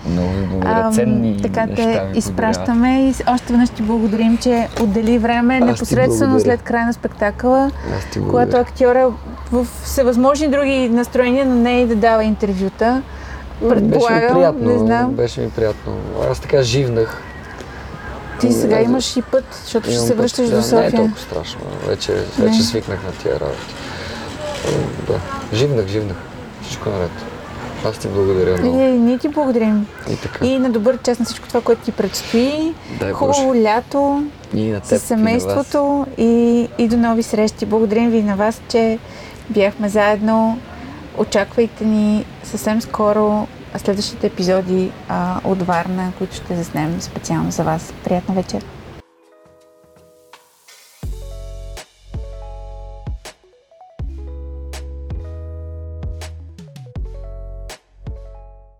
Ценни 0.93 1.43
така 1.43 1.66
те 1.76 2.03
изпращаме 2.14 3.09
и 3.09 3.14
още 3.28 3.53
веднъж 3.53 3.70
ти 3.70 3.82
благодарим, 3.82 4.39
че 4.39 4.68
отдели 4.82 5.18
време 5.18 5.61
Аз 5.62 5.66
непосредствено 5.66 6.41
след 6.41 6.62
края 6.62 6.87
на 6.87 6.93
спектакъла, 6.93 7.70
когато 8.30 8.57
актьора 8.57 9.11
в 9.53 9.66
всевъзможни 9.82 10.49
други 10.49 10.89
настроения, 10.89 11.47
но 11.47 11.55
не 11.55 11.80
и 11.80 11.87
да 11.87 11.97
дава 11.97 12.24
интервюта. 12.24 13.03
Беше 13.62 14.12
ми 14.12 14.20
приятно. 14.32 14.72
не 14.72 14.78
знам. 14.78 15.11
Беше 15.12 15.40
ми 15.40 15.50
приятно. 15.50 15.92
Аз 16.30 16.40
така 16.40 16.62
живнах. 16.62 17.22
Ти 18.40 18.52
сега 18.52 18.80
имаш 18.80 19.16
и 19.16 19.22
път, 19.22 19.44
защото 19.64 19.90
ще 19.90 19.98
се 19.98 20.14
връщаш 20.14 20.48
да, 20.48 20.50
до 20.50 20.57
Не 20.57 20.61
е 20.61 20.62
София. 20.62 20.90
толкова 20.90 21.18
страшно. 21.20 21.61
Вече, 21.86 22.12
вече 22.38 22.62
свикнах 22.62 23.04
на 23.04 23.12
тия 23.12 23.40
работи. 23.40 23.74
Да, 25.07 25.20
живнах, 25.57 25.86
живнах. 25.86 26.16
Всичко 26.62 26.88
наред. 26.90 27.11
Аз 27.84 27.98
ти 27.98 28.09
благодаря 28.09 28.59
много. 28.59 28.78
И 28.78 28.82
ние 28.82 29.18
ти 29.18 29.28
благодарим. 29.28 29.86
И 30.11 30.16
така. 30.16 30.46
И 30.46 30.59
на 30.59 30.70
добър 30.70 30.98
час 30.98 31.18
на 31.18 31.24
всичко 31.24 31.48
това, 31.48 31.61
което 31.61 31.82
ти 31.82 31.92
предстои. 31.92 32.74
Дай 33.00 33.12
Хубаво 33.12 33.54
лято 33.54 34.22
И 34.54 34.68
на 34.70 34.80
теб, 34.80 34.88
с 35.00 35.02
и 35.02 35.07
семейството 35.07 36.07
и, 36.18 36.68
и 36.78 36.88
до 36.88 36.96
нови 36.96 37.22
срещи. 37.22 37.66
Благодарим 37.66 38.11
ви 38.11 38.22
на 38.22 38.36
вас, 38.36 38.61
че 38.68 38.98
бяхме 39.50 39.88
заедно. 39.88 40.59
Очаквайте 41.19 41.85
ни 41.85 42.25
съвсем 42.45 42.81
скоро 42.81 43.49
следващите 43.77 44.27
епизоди 44.27 44.91
а, 45.09 45.41
от 45.45 45.62
Варна, 45.62 46.12
които 46.19 46.35
ще 46.35 46.57
заснем 46.57 47.01
специално 47.01 47.51
за 47.51 47.64
вас. 47.64 47.95
Приятна 48.05 48.35
вечер! 48.35 48.76